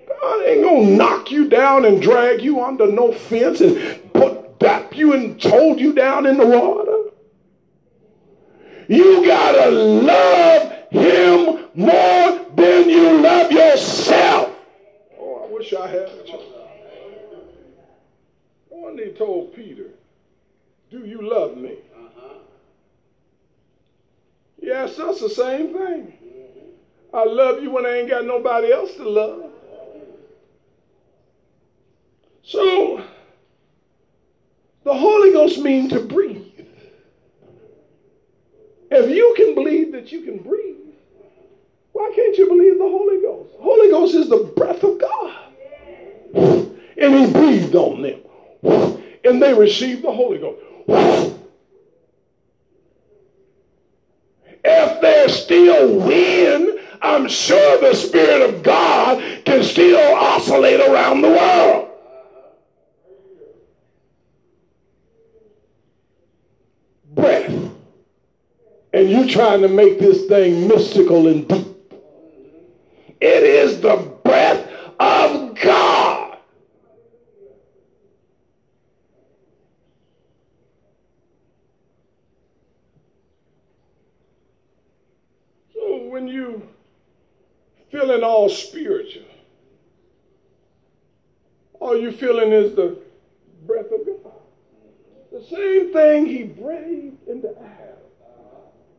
God 0.08 0.46
ain't 0.46 0.64
gonna 0.64 0.96
knock 0.96 1.32
you 1.32 1.50
down 1.50 1.86
and 1.86 2.02
drag 2.02 2.42
you 2.42 2.62
under 2.62 2.88
no 2.88 3.12
fence 3.12 3.60
and 3.60 4.14
put 4.14 4.60
dap 4.60 4.96
you 4.96 5.14
and 5.14 5.42
hold 5.42 5.80
you 5.80 5.94
down 5.94 6.26
in 6.26 6.38
the 6.38 6.46
water. 6.46 6.98
You 8.88 9.26
gotta 9.26 9.70
love 9.72 10.72
him 10.92 11.66
more 11.74 12.46
than 12.56 12.90
you 12.90 13.22
love 13.22 13.52
yourself. 13.52 14.56
Oh, 15.20 15.46
I 15.46 15.54
wish 15.54 15.74
I 15.74 15.88
had. 15.88 16.12
One 18.70 18.96
day 18.96 19.14
told 19.14 19.56
Peter, 19.56 19.88
Do 20.90 21.06
you 21.06 21.22
love 21.22 21.58
me? 21.58 21.78
Asked 24.70 25.00
us 25.00 25.20
the 25.20 25.30
same 25.30 25.74
thing. 25.74 26.14
I 27.14 27.26
love 27.26 27.62
you 27.62 27.72
when 27.72 27.86
I 27.86 28.00
ain't 28.00 28.10
got 28.10 28.26
nobody 28.26 28.72
else 28.72 28.94
to 28.96 29.08
love. 29.08 29.52
So, 32.44 33.04
the 34.84 34.94
Holy 34.94 35.32
Ghost 35.32 35.60
means 35.60 35.92
to 35.92 36.00
breathe. 36.00 36.48
If 38.90 39.10
you 39.10 39.34
can 39.38 39.56
believe 39.56 39.92
that 39.92 40.12
you 40.12 40.22
can 40.22 40.40
breathe, 40.40 40.78
why 41.94 42.12
can't 42.16 42.38
you 42.38 42.48
believe 42.48 42.78
the 42.78 42.84
Holy 42.84 43.22
Ghost? 43.22 43.52
Holy 43.60 43.90
Ghost 43.90 44.16
is 44.16 44.30
the 44.30 44.52
breath 44.56 44.84
of 44.84 45.00
God. 45.00 45.36
And 46.98 47.16
he 47.16 47.32
breathed 47.32 47.76
on 47.76 48.02
them. 48.02 48.22
And 49.24 49.42
they 49.42 49.54
received 49.54 50.04
the 50.04 50.12
Holy 50.12 50.40
Ghost. 50.40 51.36
If 54.74 55.02
there's 55.02 55.44
still 55.44 56.00
wind, 56.00 56.80
I'm 57.02 57.28
sure 57.28 57.82
the 57.82 57.96
Spirit 57.96 58.50
of 58.50 58.64
God 58.64 59.44
can 59.44 59.64
still 59.64 60.16
oscillate 60.16 60.80
around 60.80 61.22
the 61.22 61.30
world. 61.30 61.90
Breath. 67.14 67.72
And 68.94 69.10
you're 69.10 69.28
trying 69.28 69.62
to 69.62 69.68
make 69.68 70.00
this 70.00 70.28
thing 70.28 70.68
mystical 70.68 71.28
and 71.28 71.48
deep. 71.48 71.68
It 73.20 73.44
is 73.44 73.82
the 73.82 73.98
breath 74.24 74.68
of 75.00 75.56
God. 75.60 76.38
So 85.74 86.04
when 86.10 86.28
you 86.28 86.68
feeling 87.92 88.24
all 88.24 88.50
spiritual, 88.50 89.26
all 91.80 91.98
you 91.98 92.12
feeling 92.12 92.52
is 92.52 92.76
the 92.76 92.98
breath 93.66 93.92
of 93.92 94.06
God. 94.06 94.34
The 95.32 95.44
same 95.46 95.94
thing 95.94 96.26
he 96.26 96.44
breathed 96.44 97.28
into 97.28 97.50
Adam. 97.50 97.88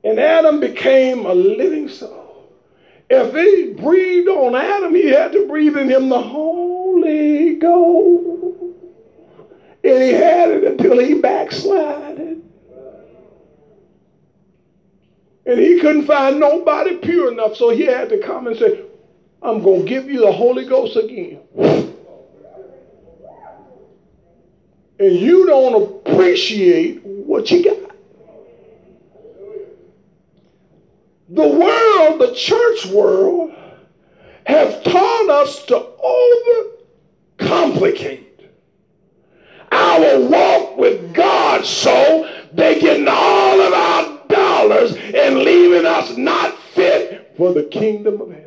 And 0.04 0.18
Adam 0.18 0.60
became 0.60 1.26
a 1.26 1.34
living 1.34 1.88
soul. 1.88 2.52
If 3.08 3.34
he 3.34 3.72
breathed 3.74 4.28
on 4.28 4.54
Adam, 4.54 4.94
he 4.94 5.08
had 5.08 5.32
to 5.32 5.46
breathe 5.46 5.76
in 5.76 5.88
him 5.88 6.08
the 6.08 6.20
Holy 6.20 7.56
Ghost. 7.56 8.76
And 9.84 10.02
he 10.02 10.12
had 10.12 10.50
it 10.50 10.64
until 10.64 10.98
he 10.98 11.14
backslided. 11.14 12.41
And 15.52 15.60
he 15.60 15.80
couldn't 15.80 16.06
find 16.06 16.40
nobody 16.40 16.96
pure 16.96 17.30
enough, 17.30 17.56
so 17.56 17.68
he 17.68 17.84
had 17.84 18.08
to 18.08 18.16
come 18.20 18.46
and 18.46 18.56
say, 18.56 18.80
I'm 19.42 19.62
going 19.62 19.82
to 19.82 19.86
give 19.86 20.08
you 20.08 20.20
the 20.20 20.32
Holy 20.32 20.64
Ghost 20.64 20.96
again. 20.96 21.40
And 24.98 25.14
you 25.14 25.44
don't 25.46 26.06
appreciate 26.06 27.04
what 27.04 27.50
you 27.50 27.64
got. 27.64 27.90
The 31.28 31.48
world, 31.48 32.18
the 32.18 32.34
church 32.34 32.86
world, 32.86 33.52
have 34.46 34.82
taught 34.84 35.28
us 35.28 35.66
to 35.66 35.86
overcomplicate 37.38 38.48
our 39.70 40.18
walk 40.18 40.78
with 40.78 41.12
God 41.12 41.66
so 41.66 42.26
they 42.54 42.80
getting 42.80 43.08
all 43.08 43.60
of 43.60 43.72
our 43.72 44.01
dollars 44.28 44.94
and 44.96 45.38
leaving 45.38 45.86
us 45.86 46.16
not 46.16 46.56
fit 46.74 47.32
for 47.36 47.52
the 47.52 47.64
kingdom 47.64 48.20
of 48.20 48.30
heaven. 48.30 48.44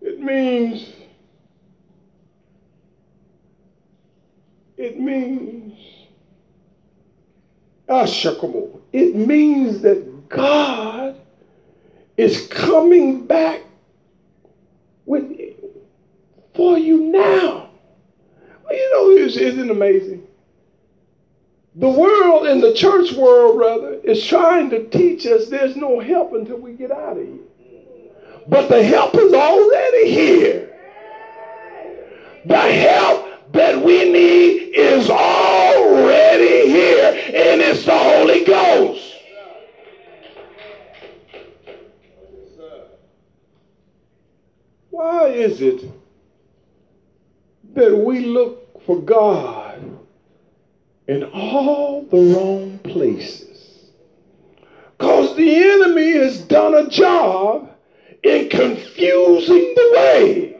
It 0.00 0.20
means 0.20 0.88
it 4.76 4.98
means 4.98 5.78
ah, 7.88 8.04
Ashakamu. 8.04 8.80
It 8.92 9.14
means 9.14 9.82
that 9.82 10.28
God 10.28 11.20
is 12.16 12.46
coming 12.48 13.26
back 13.26 13.62
with 15.04 15.36
for 16.54 16.78
you 16.78 16.98
now. 16.98 17.70
Well, 18.64 18.74
you 18.74 18.92
know, 18.92 19.10
isn't 19.24 19.70
amazing? 19.70 20.25
The 21.78 21.90
world 21.90 22.46
and 22.46 22.62
the 22.62 22.72
church 22.72 23.12
world, 23.12 23.58
rather, 23.58 23.94
is 24.02 24.24
trying 24.26 24.70
to 24.70 24.88
teach 24.88 25.26
us 25.26 25.48
there's 25.48 25.76
no 25.76 26.00
help 26.00 26.32
until 26.32 26.56
we 26.56 26.72
get 26.72 26.90
out 26.90 27.18
of 27.18 27.26
here. 27.26 27.44
But 28.48 28.68
the 28.68 28.82
help 28.82 29.14
is 29.14 29.34
already 29.34 30.10
here. 30.10 30.74
The 32.46 32.56
help 32.56 33.52
that 33.52 33.84
we 33.84 34.10
need 34.10 34.74
is 34.74 35.10
already 35.10 36.70
here, 36.70 37.12
and 37.26 37.60
it's 37.60 37.84
the 37.84 37.98
Holy 37.98 38.44
Ghost. 38.44 39.14
Why 44.88 45.26
is 45.26 45.60
it 45.60 45.84
that 47.74 47.94
we 47.94 48.20
look 48.20 48.82
for 48.86 48.98
God 48.98 49.65
in 51.08 51.24
all 51.24 52.02
the 52.02 52.34
wrong 52.34 52.78
places. 52.78 53.90
Because 54.98 55.36
the 55.36 55.54
enemy 55.54 56.12
has 56.12 56.40
done 56.40 56.74
a 56.74 56.88
job 56.88 57.70
in 58.22 58.48
confusing 58.48 59.74
the 59.74 59.90
way. 59.94 60.56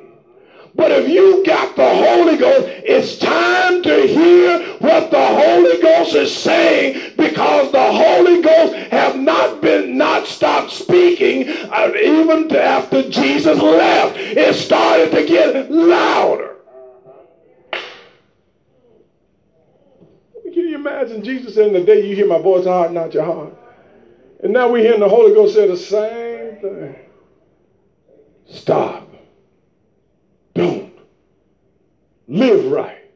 But 0.75 0.93
if 0.93 1.09
you 1.09 1.43
got 1.45 1.75
the 1.75 1.89
Holy 1.89 2.37
Ghost, 2.37 2.69
it's 2.85 3.19
time 3.19 3.83
to 3.83 4.07
hear 4.07 4.77
what 4.79 5.11
the 5.11 5.27
Holy 5.27 5.81
Ghost 5.81 6.15
is 6.15 6.37
saying 6.37 7.15
because 7.17 7.73
the 7.73 7.93
Holy 7.93 8.43
Ghost 8.43 8.75
have 8.91 9.17
not 9.17 9.63
been 9.63 9.97
not 9.97 10.27
stopped 10.27 10.71
speaking 10.71 11.49
uh, 11.49 11.93
even 11.99 12.55
after 12.55 13.09
Jesus 13.09 13.59
left. 13.59 14.19
It 14.19 14.55
started 14.55 15.13
to 15.13 15.27
get 15.27 15.71
louder. 15.71 16.56
Imagine 20.87 21.25
Jesus 21.25 21.55
saying, 21.55 21.73
The 21.73 21.85
day 21.85 22.07
you 22.07 22.15
hear 22.15 22.27
my 22.27 22.39
voice, 22.39 22.65
heart 22.65 22.93
not 22.93 23.13
your 23.13 23.25
heart. 23.25 23.55
And 24.43 24.53
now 24.53 24.69
we 24.69 24.83
hear 24.83 24.99
the 24.99 25.09
Holy 25.09 25.35
Ghost 25.35 25.55
say 25.55 25.67
the 25.67 25.77
same 25.77 26.61
thing. 26.61 26.97
Stop. 28.49 29.09
Don't. 30.55 30.93
Live 32.29 32.71
right. 32.71 33.11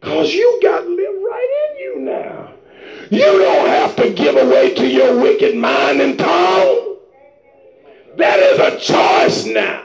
Because 0.00 0.32
you 0.32 0.58
got 0.62 0.82
to 0.82 0.88
live 0.88 1.22
right 1.22 1.70
in 1.70 1.78
you 1.78 2.00
now. 2.00 2.52
You 3.10 3.38
don't 3.38 3.68
have 3.68 3.96
to 3.96 4.10
give 4.10 4.36
away 4.36 4.74
to 4.74 4.86
your 4.86 5.20
wicked 5.20 5.56
mind 5.56 6.00
and 6.00 6.18
tongue. 6.18 6.96
That 8.16 8.38
is 8.38 8.58
a 8.58 8.78
choice 8.78 9.46
now. 9.46 9.84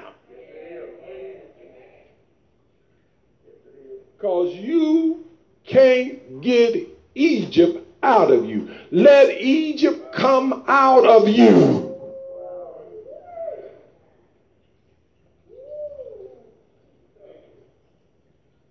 Because 4.17 4.53
you 4.55 5.30
can't 5.71 6.41
get 6.41 6.85
Egypt 7.15 7.87
out 8.03 8.29
of 8.29 8.45
you. 8.45 8.69
Let 8.91 9.29
Egypt 9.39 10.13
come 10.13 10.65
out 10.67 11.05
of 11.05 11.29
you. 11.29 11.95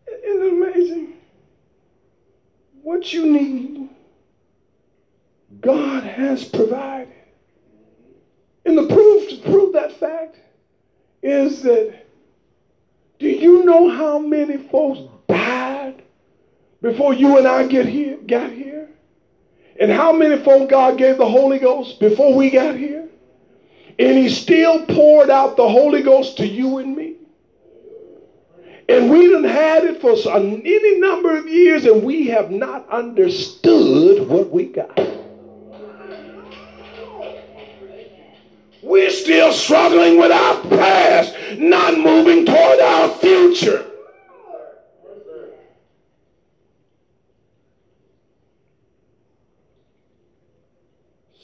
It 0.07 0.53
amazing? 0.53 1.15
What 2.83 3.13
you 3.15 3.27
need, 3.27 3.89
God 5.63 6.05
has 6.05 6.45
provided. 6.45 7.15
And 8.67 8.77
the 8.77 8.87
proof 8.87 9.31
to 9.31 9.37
prove 9.51 9.73
that 9.73 9.99
fact 9.99 10.37
is 11.23 11.63
that 11.63 11.95
do 13.19 13.29
you 13.29 13.65
know 13.65 13.89
how 13.89 14.19
many 14.19 14.59
folks 14.69 15.01
before 16.83 17.15
you 17.15 17.39
and 17.39 17.47
I 17.47 17.67
get 17.67 17.87
here, 17.87 18.17
got 18.17 18.53
here? 18.53 18.89
And 19.79 19.91
how 19.91 20.13
many 20.13 20.43
folk 20.43 20.69
God 20.69 20.99
gave 20.99 21.19
the 21.19 21.29
Holy 21.29 21.59
Ghost 21.59 22.01
before 22.01 22.35
we 22.35 22.51
got 22.51 22.77
here? 22.77 23.09
And 23.99 24.19
he 24.19 24.29
still 24.29 24.85
poured 24.87 25.31
out 25.31 25.57
the 25.57 25.69
Holy 25.69 26.03
Ghost 26.03 26.39
to 26.39 26.47
you 26.47 26.79
and 26.79 26.97
me. 26.97 27.17
And 28.89 29.09
we 29.09 29.31
done 29.31 29.45
had 29.45 29.85
it 29.85 30.01
for 30.01 30.17
any 30.37 30.99
number 30.99 31.37
of 31.37 31.49
years 31.49 31.85
and 31.85 32.03
we 32.03 32.27
have 32.27 32.51
not 32.51 32.89
understood 32.89 34.27
what 34.27 34.51
we 34.51 34.67
got. 34.67 34.99
We're 38.83 39.11
still 39.11 39.53
struggling 39.53 40.19
with 40.19 40.33
our 40.33 40.63
past, 40.63 41.35
not 41.59 41.99
moving 41.99 42.45
toward 42.45 42.81
our 42.81 43.11
future. 43.11 43.87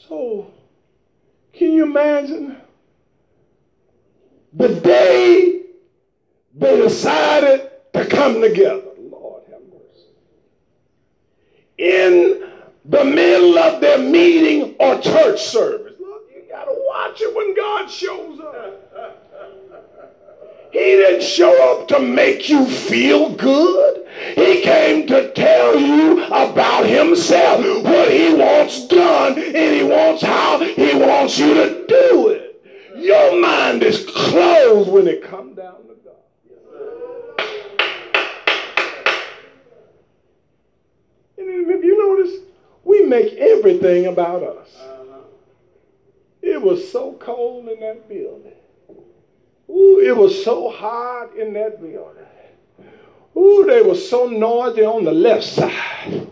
So, 0.09 0.51
can 1.53 1.73
you 1.73 1.85
imagine 1.85 2.57
the 4.53 4.81
day 4.81 5.63
they 6.55 6.77
decided 6.81 7.71
to 7.93 8.07
come 8.07 8.36
together? 8.49 8.83
Lord 9.11 9.43
have 9.51 9.61
mercy. 9.71 10.09
In 11.79 12.51
the 12.85 13.05
middle 13.05 13.59
of 13.59 13.81
their 13.81 13.99
meeting 13.99 14.77
or 14.79 15.01
church 15.01 15.43
service. 15.43 15.95
Lord, 16.01 16.23
you 16.35 16.43
got 16.49 16.65
to 16.65 16.75
watch 16.75 17.21
it 17.21 17.35
when 17.35 17.55
God 17.57 17.91
shows 17.91 18.41
up. 18.41 18.83
He 20.73 20.79
didn't 20.79 21.23
show 21.23 21.73
up 21.73 21.89
to 21.89 22.01
make 22.01 22.49
you 22.49 22.67
feel 22.67 23.31
good. 23.31 24.07
He 24.35 24.61
came 24.63 25.07
to 25.07 25.33
tell 25.33 25.79
you 25.79 26.25
about 26.25 26.85
himself, 26.87 27.65
what 27.85 28.11
he 28.11 28.35
wants 28.35 28.87
done, 28.89 29.39
and 29.39 29.75
he 29.75 29.83
wants 29.83 30.23
how 30.23 30.59
he 30.59 30.95
wants 30.95 31.39
you 31.39 31.55
to 31.55 31.87
do 31.87 32.29
it. 32.29 32.63
Your 32.97 33.41
mind 33.41 33.83
is 33.83 34.05
closed 34.07 34.91
when 34.91 35.07
it 35.07 35.23
comes 35.23 35.57
down 35.57 35.86
we 43.07 43.23
make 43.23 43.35
everything 43.35 44.07
about 44.07 44.43
us. 44.43 44.77
Uh-huh. 44.81 45.19
It 46.43 46.61
was 46.61 46.91
so 46.91 47.15
cold 47.15 47.69
in 47.69 47.81
that 47.81 48.09
building. 48.09 48.53
Ooh, 49.69 50.01
it 50.01 50.17
was 50.17 50.45
so 50.45 50.71
hot 50.71 51.37
in 51.37 51.53
that 51.55 51.81
building. 51.81 52.25
Ooh, 53.37 53.65
they 53.67 53.83
were 53.83 53.97
so 53.97 54.27
noisy 54.27 54.85
on 54.85 55.05
the 55.05 55.13
left 55.13 55.45
side. 55.45 56.27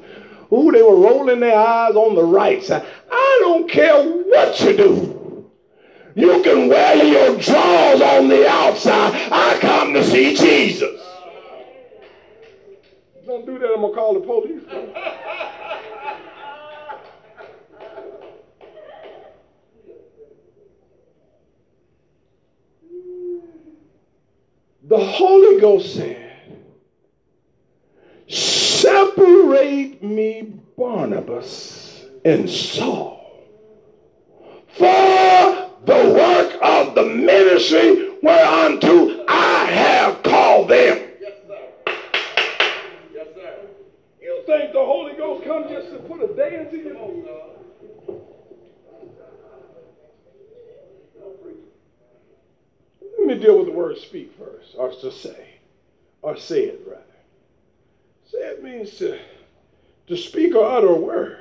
Ooh, 0.53 0.71
they 0.71 0.83
were 0.83 0.97
rolling 0.97 1.41
their 1.41 1.59
eyes 1.59 1.95
on 1.97 2.15
the 2.15 2.25
right 2.25 2.63
side. 2.63 2.87
I 3.11 3.39
don't 3.41 3.69
care 3.69 4.03
what 4.03 4.61
you 4.61 4.77
do. 4.77 5.51
You 6.15 6.43
can 6.43 6.69
wear 6.69 7.05
your 7.05 7.37
drawers 7.39 8.01
on 8.01 8.29
the 8.29 8.49
outside. 8.49 9.13
I 9.33 9.59
come 9.61 9.95
to 9.95 10.05
see 10.05 10.37
Jesus. 10.37 11.01
Don't 13.27 13.45
do 13.45 13.59
that, 13.59 13.73
I'm 13.75 13.81
going 13.81 13.93
to 13.93 13.99
call 13.99 14.15
the 14.15 14.21
police. 14.21 15.14
The 24.97 25.05
Holy 25.05 25.61
Ghost 25.61 25.95
said, 25.95 26.31
Separate 28.29 30.01
me, 30.01 30.55
Barnabas 30.79 32.05
and 32.25 32.49
Saul, 32.49 33.45
for 34.69 35.71
the 35.85 36.15
work 36.17 36.57
of 36.63 36.95
the 36.95 37.07
ministry 37.07 38.11
whereunto 38.23 39.25
I 39.27 39.65
have 39.67 40.23
called 40.23 40.69
them. 40.69 41.09
Yes, 41.21 41.33
sir. 41.49 41.93
Yes, 43.13 43.27
sir. 43.35 43.55
You 44.23 44.45
think 44.47 44.73
the 44.73 44.79
Holy 44.79 45.15
Ghost 45.15 45.45
come 45.45 45.69
just 45.69 45.91
to 45.91 45.99
put 45.99 46.23
a 46.23 46.33
dance 46.37 46.73
in 46.73 46.87
your 46.87 46.95
mouth? 46.95 47.55
Let 53.03 53.24
me 53.35 53.43
deal 53.43 53.59
with 53.59 53.67
the 53.67 53.73
word 53.73 53.99
speak 53.99 54.33
first, 54.39 54.75
or 54.77 54.93
to 54.93 55.11
say, 55.11 55.55
or 56.23 56.37
say 56.37 56.65
it 56.65 56.81
rather. 56.87 57.03
Say 58.31 58.39
it 58.39 58.63
means 58.63 58.97
to, 58.97 59.19
to 60.07 60.17
speak 60.17 60.55
or 60.55 60.65
utter 60.65 60.89
a 60.89 60.95
word. 60.95 61.39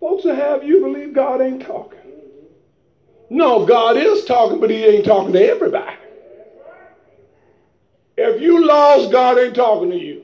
Folks 0.00 0.24
that 0.24 0.36
have 0.36 0.64
you 0.64 0.80
believe 0.80 1.14
God 1.14 1.40
ain't 1.40 1.62
talking. 1.62 1.98
No, 3.30 3.64
God 3.64 3.96
is 3.96 4.24
talking, 4.24 4.60
but 4.60 4.70
He 4.70 4.84
ain't 4.84 5.04
talking 5.04 5.32
to 5.32 5.42
everybody. 5.42 5.96
If 8.16 8.40
you 8.40 8.64
lost, 8.64 9.10
God 9.10 9.38
ain't 9.38 9.56
talking 9.56 9.90
to 9.90 9.98
you. 9.98 10.22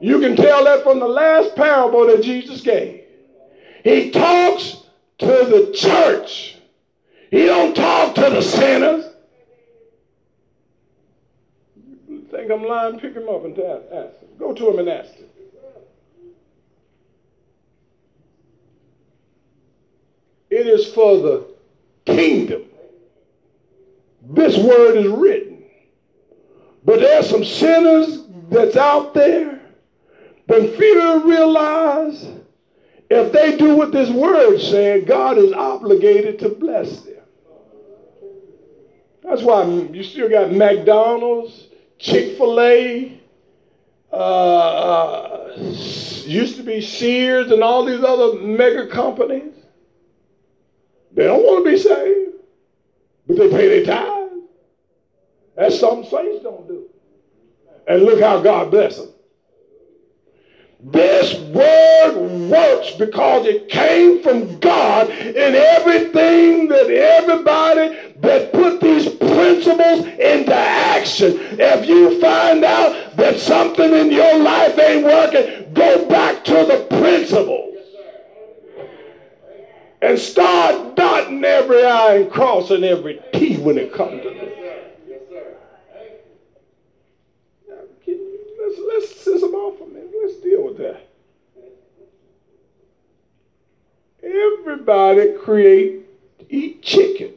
You 0.00 0.20
can 0.20 0.36
tell 0.36 0.64
that 0.64 0.82
from 0.82 0.98
the 0.98 1.08
last 1.08 1.54
parable 1.56 2.06
that 2.06 2.22
Jesus 2.22 2.60
gave. 2.60 3.02
He 3.82 4.10
talks 4.10 4.83
to 5.24 5.44
the 5.46 5.72
church. 5.72 6.56
He 7.30 7.46
don't 7.46 7.74
talk 7.74 8.14
to 8.16 8.20
the 8.20 8.42
sinners. 8.42 9.06
You 12.08 12.26
think 12.30 12.50
I'm 12.50 12.64
lying? 12.64 13.00
Pick 13.00 13.14
him 13.14 13.28
up 13.28 13.44
and 13.44 13.58
ask 13.58 14.20
him. 14.20 14.28
Go 14.38 14.52
to 14.52 14.70
him 14.70 14.78
and 14.78 14.88
ask 14.88 15.12
him. 15.14 15.28
It 20.50 20.66
is 20.66 20.92
for 20.92 21.18
the 21.18 21.46
kingdom. 22.04 22.62
This 24.30 24.56
word 24.56 24.96
is 24.96 25.08
written. 25.08 25.64
But 26.84 27.00
there's 27.00 27.28
some 27.28 27.44
sinners 27.44 28.24
that's 28.50 28.76
out 28.76 29.14
there 29.14 29.60
that 30.46 30.76
to 30.76 31.26
realize 31.26 32.26
if 33.14 33.32
they 33.32 33.56
do 33.56 33.76
what 33.76 33.92
this 33.92 34.10
word 34.10 34.58
said, 34.60 35.06
God 35.06 35.38
is 35.38 35.52
obligated 35.52 36.38
to 36.40 36.48
bless 36.48 37.00
them. 37.00 37.14
That's 39.22 39.42
why 39.42 39.64
you 39.64 40.02
still 40.02 40.28
got 40.28 40.52
McDonald's, 40.52 41.68
Chick 41.98 42.36
fil 42.36 42.60
A, 42.60 43.20
uh, 44.12 44.16
uh, 44.16 45.54
used 45.56 46.56
to 46.56 46.62
be 46.62 46.80
Sears, 46.80 47.50
and 47.50 47.62
all 47.62 47.84
these 47.84 48.04
other 48.04 48.38
mega 48.40 48.86
companies. 48.88 49.54
They 51.12 51.24
don't 51.24 51.42
want 51.42 51.64
to 51.64 51.70
be 51.70 51.78
saved, 51.78 52.32
but 53.26 53.36
they 53.36 53.48
pay 53.48 53.82
their 53.82 53.86
tithe. 53.86 54.32
That's 55.56 55.78
something 55.78 56.10
saints 56.10 56.42
don't 56.42 56.66
do. 56.66 56.88
And 57.86 58.02
look 58.02 58.20
how 58.20 58.40
God 58.40 58.70
bless 58.70 58.98
them. 58.98 59.13
This 60.84 61.34
word 61.40 62.50
works 62.50 62.90
because 62.98 63.46
it 63.46 63.70
came 63.70 64.22
from 64.22 64.58
God 64.60 65.08
and 65.08 65.56
everything 65.56 66.68
that 66.68 66.90
everybody 66.90 68.12
that 68.20 68.52
put 68.52 68.82
these 68.82 69.08
principles 69.08 70.06
into 70.06 70.54
action. 70.54 71.38
If 71.58 71.88
you 71.88 72.20
find 72.20 72.64
out 72.64 73.16
that 73.16 73.38
something 73.38 73.94
in 73.94 74.10
your 74.10 74.38
life 74.38 74.78
ain't 74.78 75.04
working, 75.06 75.72
go 75.72 76.06
back 76.06 76.44
to 76.44 76.52
the 76.52 76.86
principles. 77.00 77.78
And 80.02 80.18
start 80.18 80.96
dotting 80.96 81.42
every 81.44 81.82
I 81.82 82.16
and 82.16 82.30
crossing 82.30 82.84
every 82.84 83.22
T 83.32 83.56
when 83.56 83.78
it 83.78 83.94
comes 83.94 84.22
to 84.22 84.28
this. 84.28 84.54
Let's, 88.94 89.26
let's 89.26 89.40
them 89.40 89.54
off 89.54 89.80
minute. 89.88 90.12
Let's 90.22 90.36
deal 90.36 90.64
with 90.64 90.78
that. 90.78 91.08
Everybody 94.22 95.32
create, 95.32 96.06
eat 96.48 96.82
chicken. 96.82 97.32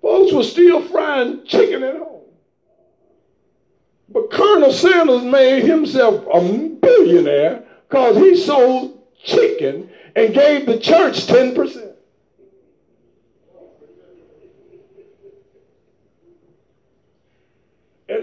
Folks 0.00 0.32
were 0.32 0.42
still 0.42 0.82
frying 0.88 1.44
chicken 1.44 1.82
at 1.82 1.96
home. 1.96 2.22
But 4.08 4.30
Colonel 4.30 4.72
Sanders 4.72 5.22
made 5.22 5.64
himself 5.64 6.24
a 6.32 6.40
billionaire 6.40 7.64
because 7.88 8.16
he 8.16 8.36
sold 8.36 9.00
chicken 9.22 9.90
and 10.16 10.34
gave 10.34 10.66
the 10.66 10.78
church 10.78 11.26
10%. 11.26 11.93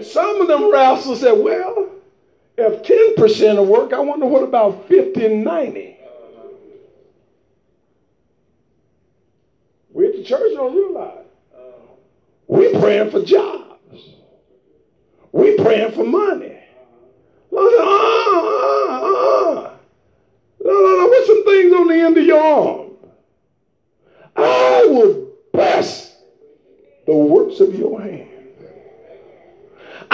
Some 0.04 0.40
of 0.40 0.48
them 0.48 0.72
rascals 0.72 1.20
said, 1.20 1.32
well, 1.32 1.90
if 2.56 2.82
10% 2.82 3.56
will 3.56 3.66
work, 3.66 3.92
I 3.92 4.00
wonder 4.00 4.26
what 4.26 4.42
about 4.42 4.88
50 4.88 5.24
and 5.24 5.44
90? 5.44 5.96
We 9.92 10.06
at 10.06 10.16
the 10.16 10.24
church 10.24 10.54
don't 10.54 10.74
realize. 10.74 11.26
We 12.46 12.72
praying 12.78 13.10
for 13.10 13.22
jobs. 13.22 13.98
We 15.32 15.56
praying 15.56 15.92
for 15.92 16.04
money. 16.04 16.58
Uh, 17.52 17.56
uh, 17.56 17.60
uh. 17.60 19.70
No, 20.64 20.70
no, 20.70 20.96
no. 20.96 21.06
What's 21.06 21.26
some 21.26 21.44
things 21.44 21.72
on 21.72 21.88
the 21.88 21.94
end 21.94 22.16
of 22.18 22.24
your 22.24 22.42
arm? 22.42 22.90
I 24.36 24.86
will 24.88 25.32
bless 25.52 26.16
the 27.06 27.14
works 27.14 27.60
of 27.60 27.74
your 27.74 28.00
hand. 28.00 28.31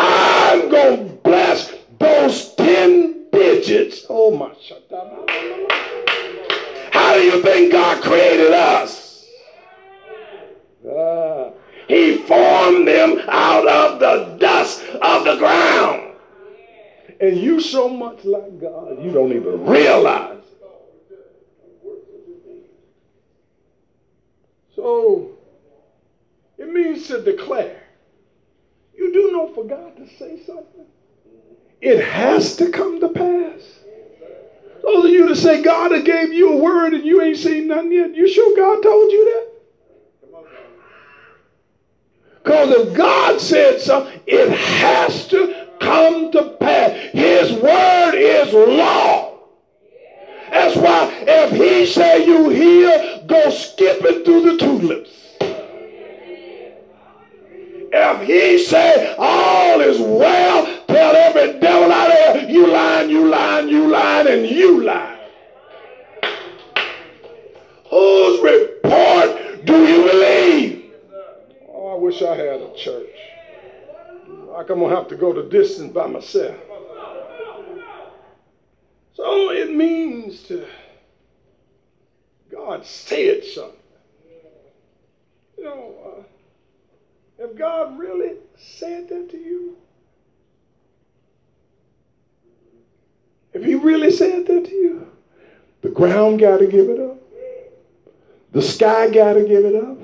I'm 0.00 0.70
going 0.70 1.08
to 1.08 1.14
bless 1.16 1.74
those 1.98 2.54
10 2.54 3.30
digits. 3.32 4.06
Oh, 4.08 4.30
my. 4.30 4.54
How 6.92 7.14
do 7.14 7.22
you 7.22 7.42
think 7.42 7.72
God 7.72 8.02
created 8.02 8.52
us? 8.52 9.26
Uh, 10.88 11.50
he 11.88 12.18
formed 12.18 12.86
them 12.86 13.20
out 13.28 13.66
of 13.66 13.98
the 13.98 14.36
dust 14.38 14.84
of 15.02 15.24
the 15.24 15.36
ground. 15.36 16.14
And 17.20 17.36
you 17.36 17.60
so 17.60 17.88
much 17.88 18.24
like 18.24 18.60
God, 18.60 19.02
you 19.02 19.10
don't 19.10 19.32
even 19.32 19.66
realize. 19.66 20.44
So, 24.76 25.32
it 26.56 26.72
means 26.72 27.08
to 27.08 27.20
declare. 27.20 27.87
You 28.98 29.12
do 29.12 29.30
know 29.32 29.54
for 29.54 29.64
God 29.64 29.96
to 29.96 30.08
say 30.18 30.42
something, 30.44 30.84
it 31.80 32.04
has 32.04 32.56
to 32.56 32.70
come 32.70 33.00
to 33.00 33.08
pass. 33.08 33.60
Those 34.82 35.04
of 35.04 35.10
you 35.10 35.28
to 35.28 35.36
say 35.36 35.62
God 35.62 36.04
gave 36.04 36.32
you 36.32 36.54
a 36.54 36.56
word 36.56 36.94
and 36.94 37.04
you 37.04 37.22
ain't 37.22 37.36
seen 37.36 37.68
nothing 37.68 37.92
yet, 37.92 38.14
you 38.14 38.28
sure 38.28 38.56
God 38.56 38.82
told 38.82 39.12
you 39.12 39.24
that? 39.24 39.48
Because 42.42 42.70
if 42.70 42.96
God 42.96 43.40
said 43.40 43.80
something, 43.80 44.20
it 44.26 44.50
has 44.50 45.28
to 45.28 45.68
come 45.80 46.32
to 46.32 46.56
pass. 46.58 46.90
His 47.12 47.52
word 47.52 48.14
is 48.14 48.52
law. 48.52 49.38
That's 50.50 50.76
why 50.76 51.12
if 51.26 51.52
he 51.52 51.86
say 51.86 52.26
you 52.26 52.48
heal, 52.48 53.26
go 53.26 53.50
skipping 53.50 54.24
through 54.24 54.52
the 54.52 54.56
tulips. 54.56 55.27
If 57.90 58.26
he 58.26 58.62
say 58.64 59.14
all 59.18 59.80
is 59.80 59.98
well, 59.98 60.84
tell 60.86 61.16
every 61.16 61.58
devil 61.58 61.90
out 61.90 62.08
there, 62.08 62.48
you 62.48 62.66
lying, 62.66 63.08
you 63.08 63.28
lying, 63.28 63.68
you 63.68 63.88
lying, 63.88 64.28
and 64.28 64.46
you 64.46 64.82
lying. 64.82 65.18
Whose 67.90 68.40
report 68.42 69.64
do 69.64 69.86
you 69.86 70.02
believe? 70.10 70.92
Oh, 71.70 71.96
I 71.96 71.98
wish 71.98 72.20
I 72.20 72.36
had 72.36 72.60
a 72.60 72.74
church. 72.76 73.08
Like 74.28 74.68
I'm 74.68 74.80
to 74.80 74.88
have 74.88 75.08
to 75.08 75.16
go 75.16 75.32
the 75.32 75.48
distance 75.48 75.92
by 75.92 76.06
myself. 76.06 76.56
So 79.14 79.50
it 79.50 79.74
means 79.74 80.42
to 80.44 80.66
God 82.50 82.84
said 82.84 83.44
something. 83.44 83.76
You 85.56 85.64
know, 85.64 85.94
uh, 86.06 86.22
if 87.38 87.56
God 87.56 87.98
really 87.98 88.34
said 88.56 89.08
that 89.08 89.30
to 89.30 89.36
you, 89.36 89.76
if 93.52 93.64
He 93.64 93.74
really 93.74 94.10
said 94.10 94.46
that 94.46 94.64
to 94.64 94.74
you, 94.74 95.12
the 95.82 95.90
ground 95.90 96.40
got 96.40 96.58
to 96.58 96.66
give 96.66 96.88
it 96.88 97.00
up. 97.00 97.16
The 98.52 98.62
sky 98.62 99.10
got 99.10 99.34
to 99.34 99.46
give 99.46 99.64
it 99.64 99.76
up. 99.76 99.98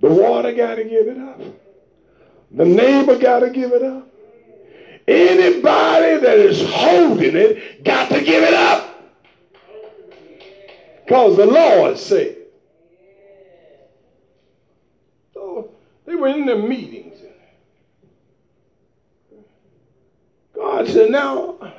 The 0.00 0.10
water 0.10 0.52
got 0.52 0.76
to 0.76 0.84
give 0.84 1.08
it 1.08 1.18
up. 1.18 1.40
The 2.50 2.64
neighbor 2.64 3.18
got 3.18 3.40
to 3.40 3.50
give 3.50 3.72
it 3.72 3.82
up. 3.82 4.08
Anybody 5.08 6.18
that 6.18 6.38
is 6.38 6.62
holding 6.70 7.34
it 7.34 7.82
got 7.82 8.08
to 8.10 8.20
give 8.22 8.44
it 8.44 8.54
up. 8.54 9.12
Because 11.04 11.36
the 11.36 11.46
Lord 11.46 11.98
said. 11.98 12.36
So 15.34 15.70
they 16.12 16.16
were 16.16 16.28
in 16.28 16.44
the 16.44 16.56
meetings. 16.56 17.18
God 20.54 20.86
said, 20.86 21.10
now 21.10 21.72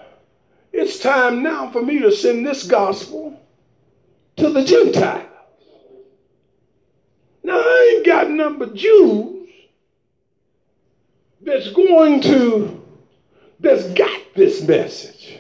it's 0.72 0.98
time 0.98 1.44
now 1.44 1.70
for 1.70 1.84
me 1.84 2.00
to 2.00 2.12
send 2.12 2.44
this 2.44 2.66
gospel 2.66 3.40
to 4.38 4.50
the 4.50 4.64
Gentiles. 4.64 5.28
Now 7.44 7.60
I 7.60 7.94
ain't 7.96 8.06
got 8.06 8.58
but 8.58 8.74
Jews 8.74 9.50
that's 11.42 11.72
going 11.74 12.22
to 12.22 12.82
that's 13.60 13.88
got 13.90 14.20
this 14.34 14.64
message. 14.64 15.38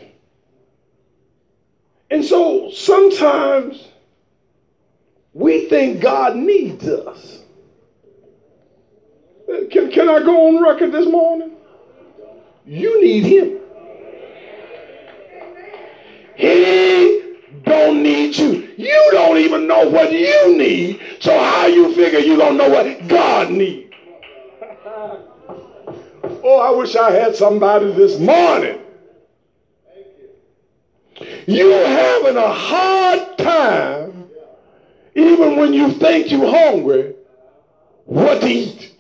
And 2.12 2.24
so 2.24 2.70
sometimes 2.70 3.88
we 5.34 5.66
think 5.66 6.00
God 6.00 6.36
needs 6.36 6.88
us. 6.88 7.43
Can, 9.70 9.92
can 9.92 10.10
I 10.10 10.20
go 10.20 10.48
on 10.48 10.64
record 10.64 10.92
this 10.92 11.06
morning? 11.06 11.52
You 12.66 13.04
need 13.04 13.24
him. 13.24 13.60
He 16.36 17.38
don't 17.64 18.02
need 18.02 18.36
you. 18.36 18.74
You 18.78 19.10
don't 19.12 19.38
even 19.38 19.68
know 19.68 19.88
what 19.90 20.12
you 20.12 20.58
need. 20.58 21.00
So 21.20 21.38
how 21.38 21.68
you 21.68 21.94
figure 21.94 22.18
you 22.18 22.36
don't 22.36 22.58
know 22.58 22.68
what 22.68 23.08
God 23.08 23.52
needs? 23.52 23.94
oh, 26.44 26.60
I 26.60 26.72
wish 26.76 26.96
I 26.96 27.12
had 27.12 27.36
somebody 27.36 27.94
this 27.94 28.20
morning. 28.20 28.80
You're 31.46 31.88
having 31.88 32.38
a 32.38 32.52
hard 32.52 33.38
time, 33.38 34.30
even 35.14 35.58
when 35.58 35.74
you 35.74 35.92
think 35.92 36.32
you're 36.32 36.50
hungry, 36.50 37.14
what 38.06 38.42
to 38.42 38.48
eat. 38.48 38.93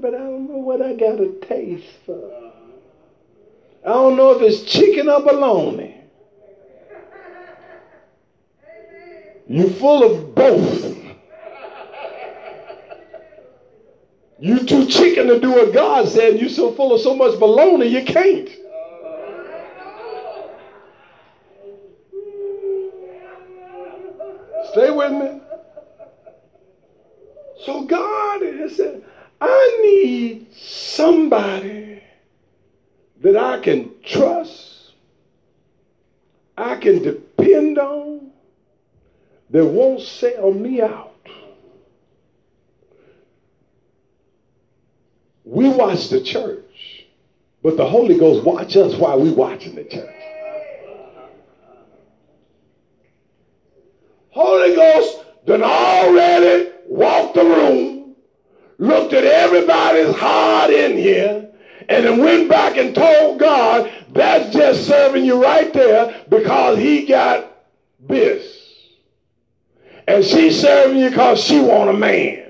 But 0.00 0.14
I 0.14 0.18
don't 0.18 0.48
know 0.48 0.58
what 0.58 0.80
I 0.80 0.94
got 0.94 1.20
a 1.20 1.32
taste 1.46 1.86
for. 2.06 2.52
I 3.84 3.88
don't 3.88 4.16
know 4.16 4.32
if 4.32 4.42
it's 4.42 4.70
chicken 4.70 5.08
or 5.08 5.20
bologna. 5.22 5.94
You're 9.48 9.70
full 9.70 10.04
of 10.04 10.34
both. 10.34 10.94
You 14.38 14.60
too 14.60 14.86
chicken 14.86 15.26
to 15.28 15.40
do 15.40 15.50
what 15.50 15.72
God 15.72 16.08
said. 16.08 16.38
You're 16.38 16.48
so 16.48 16.72
full 16.72 16.94
of 16.94 17.00
so 17.00 17.16
much 17.16 17.32
baloney 17.40 17.90
you 17.90 18.04
can't. 18.04 18.48
Stay 24.70 24.90
with 24.90 25.12
me. 25.12 25.40
So 27.64 27.84
God 27.84 28.42
has 28.42 28.76
said, 28.76 29.02
I 29.40 29.78
need 29.82 30.46
somebody 31.08 32.02
that 33.22 33.36
I 33.36 33.60
can 33.60 33.90
trust, 34.04 34.92
I 36.56 36.76
can 36.76 37.02
depend 37.02 37.78
on, 37.78 38.30
that 39.50 39.64
won't 39.64 40.02
sell 40.02 40.50
me 40.50 40.82
out. 40.82 41.14
We 45.44 45.70
watch 45.70 46.10
the 46.10 46.20
church, 46.20 47.06
but 47.62 47.78
the 47.78 47.86
Holy 47.86 48.18
Ghost 48.18 48.44
watch 48.44 48.76
us 48.76 48.94
while 48.94 49.18
we 49.18 49.30
watching 49.30 49.76
the 49.76 49.84
church. 49.84 50.14
Holy 54.28 54.76
Ghost 54.76 55.24
done 55.46 55.62
already 55.62 56.70
walked 56.86 57.34
the 57.34 57.44
room, 57.44 57.97
looked 58.78 59.12
at 59.12 59.24
everybody's 59.24 60.14
heart 60.14 60.70
in 60.70 60.96
here, 60.96 61.50
and 61.88 62.04
then 62.04 62.18
went 62.18 62.48
back 62.48 62.76
and 62.76 62.94
told 62.94 63.38
God, 63.38 63.92
that's 64.10 64.54
just 64.54 64.86
serving 64.86 65.24
you 65.24 65.42
right 65.42 65.72
there 65.72 66.24
because 66.28 66.78
he 66.78 67.06
got 67.06 67.64
this. 68.00 68.56
And 70.06 70.24
she's 70.24 70.60
serving 70.60 70.98
you 70.98 71.10
because 71.10 71.42
she 71.42 71.60
want 71.60 71.90
a 71.90 71.92
man. 71.92 72.44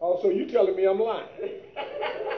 Oh, 0.00 0.18
so 0.22 0.30
you 0.30 0.46
telling 0.46 0.74
me 0.76 0.86
I'm 0.86 0.98
lying? 0.98 1.26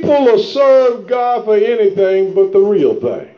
People 0.00 0.26
will 0.26 0.38
serve 0.38 1.06
God 1.06 1.46
for 1.46 1.56
anything 1.56 2.34
but 2.34 2.52
the 2.52 2.58
real 2.58 3.00
thing. 3.00 3.34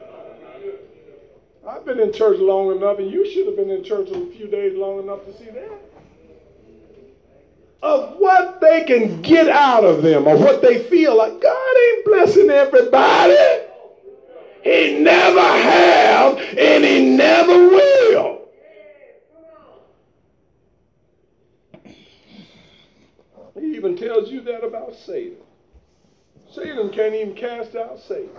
I've 1.65 1.85
been 1.85 2.01
in 2.01 2.13
church 2.13 2.41
long 2.41 2.77
enough, 2.77 2.99
and 2.99 3.09
you 3.09 3.31
should 3.31 3.47
have 3.47 3.55
been 3.55 3.71
in 3.71 3.85
church 3.85 4.09
a 4.11 4.27
few 4.33 4.49
days 4.49 4.77
long 4.77 4.99
enough 4.99 5.25
to 5.27 5.39
see 5.39 5.51
that. 5.51 5.79
Of 7.81 8.17
what 8.17 8.61
they 8.61 8.83
can 8.85 9.23
get 9.23 9.49
out 9.49 9.85
of 9.85 10.03
them, 10.03 10.27
or 10.27 10.37
what 10.37 10.61
they 10.61 10.83
feel 10.83 11.17
like. 11.17 11.41
God 11.41 11.77
ain't 11.77 12.05
blessing 12.05 12.51
everybody. 12.51 13.37
He 14.65 14.99
never 14.99 15.41
have, 15.41 16.39
and 16.59 16.85
he 16.85 17.17
never 17.17 17.69
will. 17.69 18.49
He 23.61 23.77
even 23.77 23.97
tells 23.97 24.29
you 24.29 24.41
that 24.41 24.65
about 24.65 24.97
Satan. 24.97 25.37
Satan 26.55 26.91
can't 26.91 27.15
even 27.15 27.35
cast 27.35 27.77
out 27.77 28.01
Satan. 28.01 28.31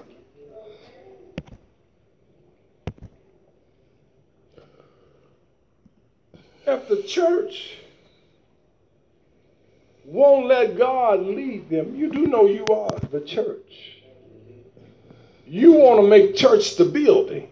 If 6.66 6.88
the 6.88 7.03
church 7.03 7.78
won't 10.05 10.47
let 10.47 10.78
God 10.78 11.22
lead 11.22 11.70
them, 11.70 11.95
you 11.95 12.12
do 12.12 12.28
know 12.28 12.45
you 12.45 12.66
are 12.66 12.99
the 13.12 13.22
church. 13.22 14.01
You 15.45 15.74
want 15.74 16.01
to 16.01 16.07
make 16.07 16.36
church 16.36 16.76
the 16.76 16.86
building. 16.86 17.49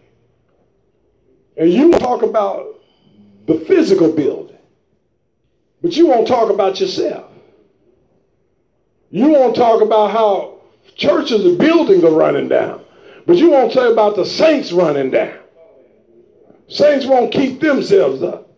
And 1.56 1.72
you 1.72 1.90
talk 1.92 2.22
about 2.22 2.80
the 3.46 3.58
physical 3.60 4.12
building. 4.12 4.56
But 5.82 5.96
you 5.96 6.06
won't 6.06 6.28
talk 6.28 6.50
about 6.50 6.80
yourself. 6.80 7.27
You 9.10 9.28
won't 9.28 9.56
talk 9.56 9.82
about 9.82 10.10
how 10.10 10.58
churches 10.94 11.44
and 11.44 11.58
buildings 11.58 12.04
are 12.04 12.12
running 12.12 12.48
down. 12.48 12.84
But 13.26 13.36
you 13.36 13.50
won't 13.50 13.72
say 13.72 13.90
about 13.90 14.16
the 14.16 14.24
saints 14.24 14.72
running 14.72 15.10
down. 15.10 15.38
Saints 16.68 17.06
won't 17.06 17.32
keep 17.32 17.60
themselves 17.60 18.22
up. 18.22 18.50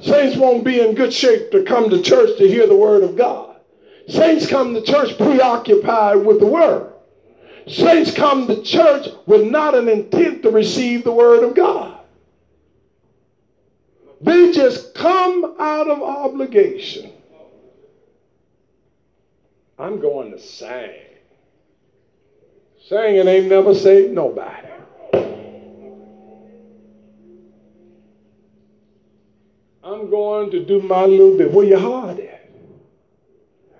Saints 0.00 0.36
won't 0.36 0.64
be 0.64 0.80
in 0.80 0.94
good 0.94 1.12
shape 1.12 1.50
to 1.52 1.62
come 1.62 1.88
to 1.88 2.02
church 2.02 2.36
to 2.38 2.46
hear 2.46 2.66
the 2.66 2.76
word 2.76 3.02
of 3.02 3.16
God. 3.16 3.56
Saints 4.08 4.46
come 4.46 4.74
to 4.74 4.82
church 4.82 5.16
preoccupied 5.16 6.24
with 6.24 6.40
the 6.40 6.46
word. 6.46 6.92
Saints 7.66 8.14
come 8.14 8.46
to 8.46 8.62
church 8.62 9.08
with 9.26 9.46
not 9.46 9.74
an 9.74 9.88
intent 9.88 10.42
to 10.42 10.50
receive 10.50 11.02
the 11.02 11.12
word 11.12 11.42
of 11.42 11.54
God. 11.54 11.98
They 14.20 14.52
just 14.52 14.94
come 14.94 15.56
out 15.58 15.88
of 15.88 16.02
obligation. 16.02 17.12
I'm 19.78 20.00
going 20.00 20.30
to 20.32 20.38
sing. 20.38 20.90
Singing 22.88 23.28
ain't 23.28 23.46
never 23.46 23.74
saved 23.74 24.12
nobody. 24.12 24.68
I'm 29.82 30.10
going 30.10 30.50
to 30.50 30.64
do 30.64 30.80
my 30.82 31.04
little 31.04 31.36
bit. 31.36 31.52
Where 31.52 31.66
your 31.66 31.78
heart 31.78 32.18
at? 32.18 32.50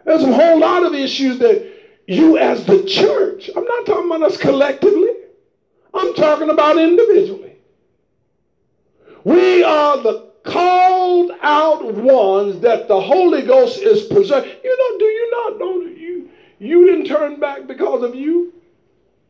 There's 0.04 0.22
a 0.22 0.32
whole 0.32 0.60
lot 0.60 0.84
of 0.84 0.94
issues 0.94 1.38
that 1.40 1.72
you 2.06 2.38
as 2.38 2.64
the 2.64 2.84
church, 2.84 3.50
I'm 3.54 3.64
not 3.64 3.86
talking 3.86 4.06
about 4.06 4.22
us 4.22 4.36
collectively. 4.36 5.10
I'm 5.92 6.14
talking 6.14 6.50
about 6.50 6.78
individually. 6.78 7.56
We 9.24 9.64
are 9.64 9.96
the 9.98 10.30
called 10.46 11.32
out 11.42 11.94
ones 11.94 12.60
that 12.60 12.88
the 12.88 13.00
Holy 13.00 13.42
Ghost 13.42 13.80
is 13.80 14.04
preserving. 14.04 14.50
You 14.62 14.78
know, 14.78 14.98
do 14.98 15.04
you 15.04 15.30
not 15.30 15.58
know 15.58 15.84
that 15.84 15.98
you 15.98 16.30
you 16.58 16.86
didn't 16.86 17.06
turn 17.06 17.38
back 17.38 17.66
because 17.66 18.02
of 18.02 18.14
you? 18.14 18.52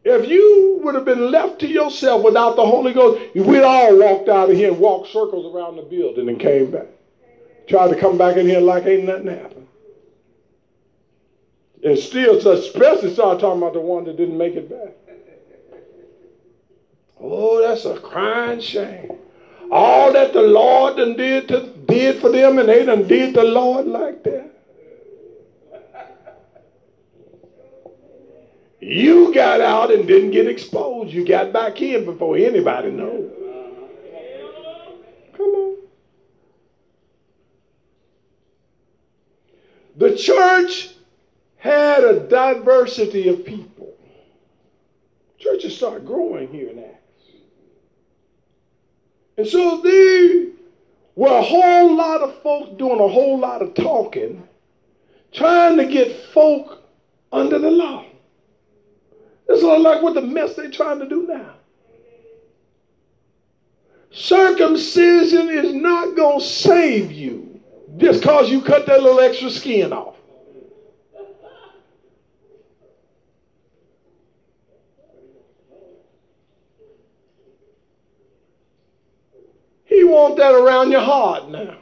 If 0.04 0.28
you 0.28 0.78
would 0.82 0.94
have 0.94 1.04
been 1.04 1.32
left 1.32 1.58
to 1.60 1.66
yourself 1.66 2.22
without 2.22 2.54
the 2.54 2.64
Holy 2.64 2.92
Ghost, 2.92 3.34
we'd 3.34 3.62
all 3.62 3.98
walked 3.98 4.28
out 4.28 4.50
of 4.50 4.56
here 4.56 4.70
and 4.70 4.78
walked 4.78 5.08
circles 5.08 5.52
around 5.52 5.74
the 5.76 5.82
building 5.82 6.28
and 6.28 6.38
came 6.38 6.70
back. 6.70 6.86
Tried 7.66 7.88
to 7.88 7.96
come 7.96 8.16
back 8.16 8.36
in 8.36 8.46
here 8.46 8.60
like 8.60 8.86
ain't 8.86 9.04
nothing 9.04 9.26
happened. 9.26 9.66
And 11.82 11.98
still, 11.98 12.36
especially 12.48 13.12
start 13.12 13.40
talking 13.40 13.60
about 13.60 13.72
the 13.72 13.80
one 13.80 14.04
that 14.04 14.16
didn't 14.16 14.38
make 14.38 14.54
it 14.54 14.70
back. 14.70 14.94
Oh, 17.18 17.60
that's 17.60 17.84
a 17.84 17.98
crying 17.98 18.60
shame. 18.60 19.18
All 19.70 20.12
that 20.12 20.32
the 20.32 20.42
Lord 20.42 20.96
done 20.96 21.16
did, 21.16 21.48
to, 21.48 21.66
did 21.86 22.20
for 22.20 22.30
them, 22.30 22.58
and 22.58 22.68
they 22.68 22.84
done 22.84 23.06
did 23.08 23.34
the 23.34 23.44
Lord 23.44 23.86
like 23.86 24.22
that. 24.24 24.50
You 28.80 29.34
got 29.34 29.60
out 29.60 29.90
and 29.90 30.06
didn't 30.06 30.30
get 30.30 30.46
exposed. 30.46 31.12
You 31.12 31.24
got 31.26 31.52
back 31.52 31.82
in 31.82 32.04
before 32.04 32.36
anybody 32.36 32.90
knows. 32.90 33.30
Come 35.32 35.48
on. 35.48 35.76
The 39.96 40.16
church 40.16 40.90
had 41.56 42.04
a 42.04 42.20
diversity 42.28 43.28
of 43.28 43.44
people. 43.44 43.94
Churches 45.38 45.76
start 45.76 46.04
growing 46.04 46.48
here 46.48 46.70
Acts. 46.78 46.95
And 49.36 49.46
so 49.46 49.80
there 49.82 50.46
were 51.14 51.36
a 51.38 51.42
whole 51.42 51.94
lot 51.94 52.22
of 52.22 52.42
folks 52.42 52.70
doing 52.78 53.00
a 53.00 53.08
whole 53.08 53.38
lot 53.38 53.62
of 53.62 53.74
talking, 53.74 54.46
trying 55.32 55.76
to 55.76 55.86
get 55.86 56.14
folk 56.32 56.82
under 57.32 57.58
the 57.58 57.70
law. 57.70 58.04
It's 59.48 59.62
a 59.62 59.66
lot 59.66 59.80
like 59.80 60.02
what 60.02 60.14
the 60.14 60.22
mess 60.22 60.56
they're 60.56 60.70
trying 60.70 60.98
to 61.00 61.08
do 61.08 61.26
now. 61.26 61.54
Circumcision 64.10 65.50
is 65.50 65.74
not 65.74 66.16
going 66.16 66.40
to 66.40 66.44
save 66.44 67.12
you 67.12 67.60
just 67.98 68.20
because 68.20 68.50
you 68.50 68.62
cut 68.62 68.86
that 68.86 69.02
little 69.02 69.20
extra 69.20 69.50
skin 69.50 69.92
off. 69.92 70.15
He 80.06 80.12
want 80.12 80.36
that 80.36 80.54
around 80.54 80.92
your 80.92 81.00
heart 81.00 81.48
now. 81.48 81.78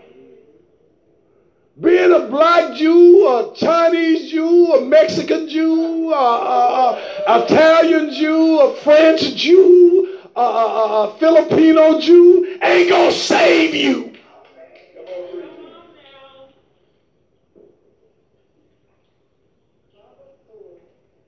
Being 1.78 2.10
a 2.10 2.20
black 2.20 2.74
Jew, 2.74 3.26
a 3.26 3.54
Chinese 3.54 4.30
Jew, 4.30 4.72
a 4.72 4.80
Mexican 4.80 5.46
Jew, 5.46 6.10
a, 6.10 6.16
a, 6.16 7.22
a 7.28 7.44
Italian 7.44 8.10
Jew, 8.14 8.60
a 8.60 8.76
French 8.76 9.34
Jew, 9.34 10.20
a, 10.34 10.40
a 10.40 11.16
Filipino 11.18 12.00
Jew 12.00 12.58
ain't 12.62 12.88
gonna 12.88 13.12
save 13.12 13.74
you. 13.74 14.14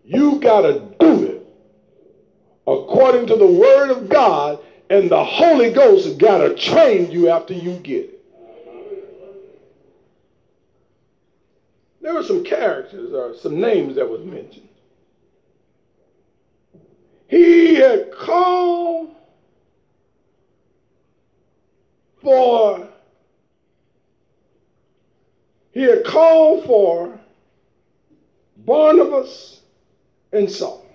You 0.02 0.40
gotta 0.40 0.80
do 0.98 1.24
it 1.24 1.46
according 2.66 3.26
to 3.26 3.36
the 3.36 3.46
word 3.46 3.90
of 3.90 4.08
God, 4.08 4.60
and 4.88 5.10
the 5.10 5.24
Holy 5.24 5.70
Ghost 5.72 6.18
gotta 6.18 6.54
train 6.54 7.10
you 7.10 7.28
after 7.28 7.54
you 7.54 7.78
get 7.78 8.04
it. 8.04 8.16
there 12.06 12.14
were 12.14 12.22
some 12.22 12.44
characters 12.44 13.12
or 13.12 13.34
some 13.34 13.60
names 13.60 13.96
that 13.96 14.08
was 14.08 14.24
mentioned. 14.24 14.68
He 17.26 17.74
had 17.74 18.12
called 18.12 19.12
for 22.22 22.88
he 25.72 25.82
had 25.82 26.04
called 26.04 26.64
for 26.64 27.18
Barnabas 28.58 29.62
and 30.32 30.48
Saul. 30.48 30.86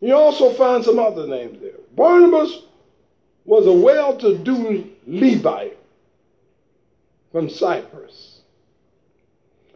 You 0.00 0.14
also 0.14 0.52
find 0.52 0.84
some 0.84 1.00
other 1.00 1.26
names 1.26 1.60
there. 1.60 1.79
Barnabas 2.00 2.62
was 3.44 3.66
a 3.66 3.72
well-to-do 3.74 4.90
Levite 5.06 5.76
from 7.30 7.50
Cyprus. 7.50 8.40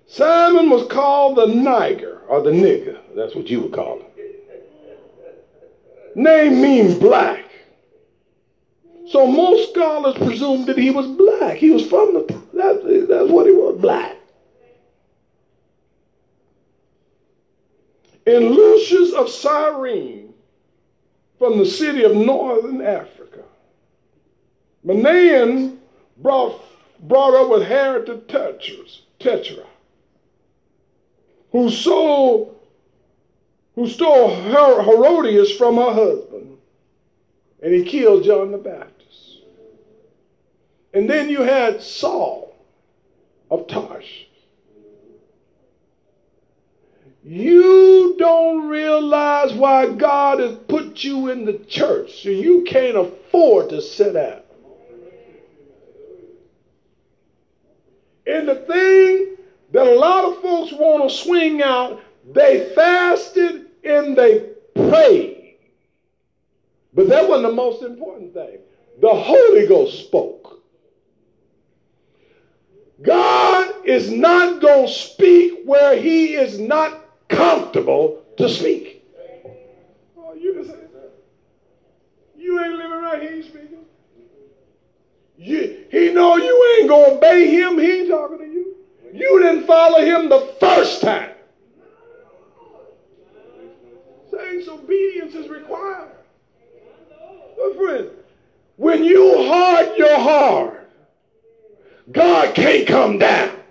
Simon 0.07 0.71
was 0.71 0.87
called 0.87 1.37
the 1.37 1.49
Niger, 1.49 2.23
or 2.27 2.41
the 2.41 2.51
nigger. 2.51 2.99
That's 3.15 3.35
what 3.35 3.51
you 3.51 3.61
would 3.61 3.75
call 3.75 3.99
him. 3.99 4.07
Name 6.15 6.63
means 6.63 6.95
black. 6.95 7.45
So 9.11 9.27
most 9.27 9.75
scholars 9.75 10.15
presume 10.15 10.65
that 10.65 10.79
he 10.79 10.89
was 10.89 11.07
black. 11.07 11.59
He 11.59 11.73
was 11.73 11.87
from 11.87 12.15
the, 12.15 12.43
that, 12.55 13.07
that's 13.07 13.31
what 13.31 13.45
he 13.45 13.53
was, 13.53 13.79
black. 13.83 14.17
And 18.27 18.47
Lucius 18.47 19.13
of 19.13 19.29
Cyrene, 19.29 20.34
from 21.39 21.59
the 21.59 21.67
city 21.67 22.05
of 22.05 22.15
northern 22.15 22.81
Africa. 22.81 23.43
Manaen 24.85 25.79
brought, 26.19 26.61
brought 27.01 27.35
up 27.35 27.51
with 27.51 27.67
Herod 27.67 28.07
the 28.07 28.19
Tetrarch 29.19 29.67
who 31.55 31.71
stole, 31.71 32.61
who 33.77 33.87
stole 33.87 34.35
Her- 34.35 34.83
Herodias 34.83 35.57
from 35.57 35.77
her 35.77 35.93
husband, 35.93 36.59
and 37.63 37.73
he 37.73 37.85
killed 37.85 38.25
John 38.25 38.51
the 38.51 38.59
Baptist. 38.59 39.39
And 40.93 41.09
then 41.09 41.31
you 41.31 41.43
had 41.43 41.81
Saul 41.81 42.57
of 43.53 43.69
Tarsus. 43.69 44.27
You 47.25 48.17
don't 48.19 48.69
realize 48.69 49.53
why 49.55 49.87
God 49.87 50.41
has 50.41 50.55
put 50.69 51.03
you 51.03 51.29
in 51.31 51.45
the 51.45 51.55
church, 51.55 52.23
so 52.23 52.29
you 52.29 52.63
can't 52.63 52.97
afford 52.97 53.71
to 53.71 53.81
sit 53.81 54.15
out. 54.15 54.45
And 58.27 58.49
the 58.49 58.55
thing 58.55 59.35
that 59.75 59.89
a 59.89 59.95
lot 59.95 60.25
of 60.25 60.41
folks 60.41 60.73
want 60.73 61.11
to 61.11 61.15
swing 61.15 61.61
out. 61.61 62.01
They 62.33 62.73
fasted 62.75 63.67
and 63.83 64.17
they 64.17 64.51
prayed. 64.73 65.57
But 66.95 67.09
that 67.09 67.29
wasn't 67.29 67.49
the 67.49 67.55
most 67.55 67.83
important 67.83 68.33
thing. 68.33 68.59
The 69.01 69.13
Holy 69.13 69.67
Ghost 69.67 69.99
spoke. 69.99 70.63
God 73.03 73.75
is 73.85 74.13
not 74.13 74.63
going 74.63 74.87
to 74.87 74.93
speak 74.93 75.63
where 75.65 76.01
he 76.01 76.35
is 76.35 76.61
not 76.61 77.04
comfortable 77.37 78.23
to 78.37 78.49
speak. 78.49 79.05
Oh, 80.17 80.35
you 80.35 80.55
can 80.55 80.65
say 80.65 80.73
that. 80.73 81.13
You 82.37 82.61
ain't 82.61 82.75
living 82.75 83.03
right, 83.03 83.23
he 83.23 83.29
ain't 83.29 83.45
speaking. 83.45 83.85
You, 85.37 85.85
he 85.91 86.13
know 86.13 86.37
you 86.37 86.77
ain't 86.79 86.89
to 86.89 87.17
obey 87.17 87.49
him, 87.49 87.79
he 87.79 88.09
talking 88.09 88.39
to 88.39 88.45
you. 88.45 88.77
You 89.13 89.41
didn't 89.41 89.67
follow 89.67 90.01
him 90.01 90.29
the 90.29 90.55
first 90.59 91.03
time. 91.03 91.31
Saints, 94.31 94.69
obedience 94.69 95.35
is 95.35 95.49
required. 95.49 96.11
But 97.57 97.77
friend, 97.77 98.11
when 98.77 99.05
you 99.05 99.45
hard 99.45 99.97
your 99.97 100.19
heart, 100.19 100.91
God 102.11 102.55
can't 102.55 102.87
come 102.87 103.19
down. 103.19 103.64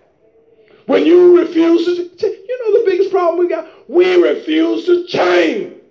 When 0.86 1.06
you 1.06 1.40
refuse 1.40 1.86
to, 1.86 2.28
you 2.28 2.60
know 2.60 2.84
the 2.84 2.90
biggest 2.90 3.12
problem 3.12 3.40
we 3.40 3.48
got? 3.48 3.68
We 3.90 4.16
refuse 4.16 4.86
to 4.86 5.06
change. 5.06 5.82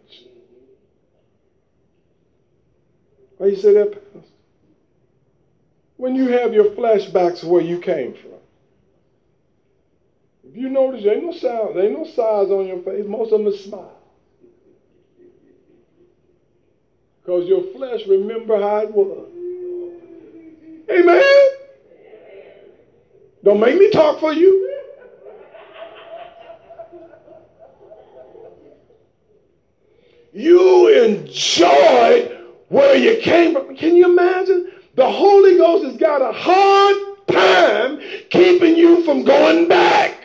Why 3.38 3.46
you 3.48 3.56
say 3.56 3.72
that, 3.74 3.92
Pastor? 3.92 4.28
When 5.96 6.14
you 6.14 6.28
have 6.28 6.52
your 6.52 6.66
flashbacks 6.66 7.44
where 7.44 7.62
you 7.62 7.78
came 7.78 8.14
from. 8.14 8.30
If 10.44 10.56
you 10.56 10.68
notice, 10.68 11.04
there 11.04 11.14
ain't 11.14 11.24
no 11.24 11.32
sound, 11.32 11.76
there 11.76 11.84
ain't 11.84 11.98
no 11.98 12.04
size 12.04 12.50
on 12.50 12.66
your 12.66 12.80
face. 12.80 13.06
Most 13.06 13.32
of 13.32 13.44
them 13.44 13.56
smile. 13.56 13.98
Because 17.22 17.48
your 17.48 17.62
flesh 17.72 18.06
remember 18.06 18.60
how 18.60 18.78
it 18.78 18.90
was. 18.90 19.28
Amen. 20.90 21.22
Don't 23.44 23.60
make 23.60 23.76
me 23.78 23.90
talk 23.90 24.20
for 24.20 24.32
you. 24.32 24.71
You 30.32 30.88
enjoyed 31.04 32.38
where 32.68 32.96
you 32.96 33.20
came 33.20 33.52
from. 33.52 33.76
Can 33.76 33.94
you 33.94 34.10
imagine? 34.10 34.72
The 34.94 35.10
Holy 35.10 35.56
Ghost 35.58 35.84
has 35.84 35.96
got 35.98 36.22
a 36.22 36.32
hard 36.32 36.96
time 37.26 38.00
keeping 38.30 38.76
you 38.76 39.04
from 39.04 39.24
going 39.24 39.68
back. 39.68 40.18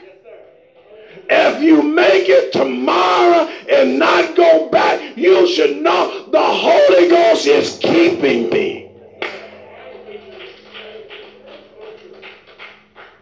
If 1.30 1.62
you 1.62 1.84
make 1.84 2.30
it 2.30 2.53
tomorrow 2.53 3.49
and 3.70 3.99
not 3.99 4.36
go 4.38 4.70
back, 4.70 5.18
you 5.18 5.45
should 5.53 5.82
know 5.82 6.30
the 6.32 6.41
Holy 6.41 7.10
Ghost 7.10 7.45
is 7.45 7.78
keeping 7.82 8.49
me. 8.49 8.89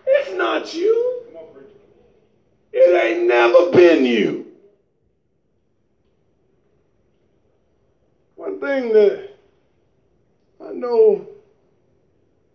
It's 0.05 0.37
not 0.37 0.71
you. 0.75 1.23
It 2.73 3.03
ain't 3.03 3.27
never 3.27 3.71
been 3.71 4.05
you. 4.05 4.44
thing 8.65 8.91
that 8.93 9.19
I 10.59 10.71
know 10.71 11.27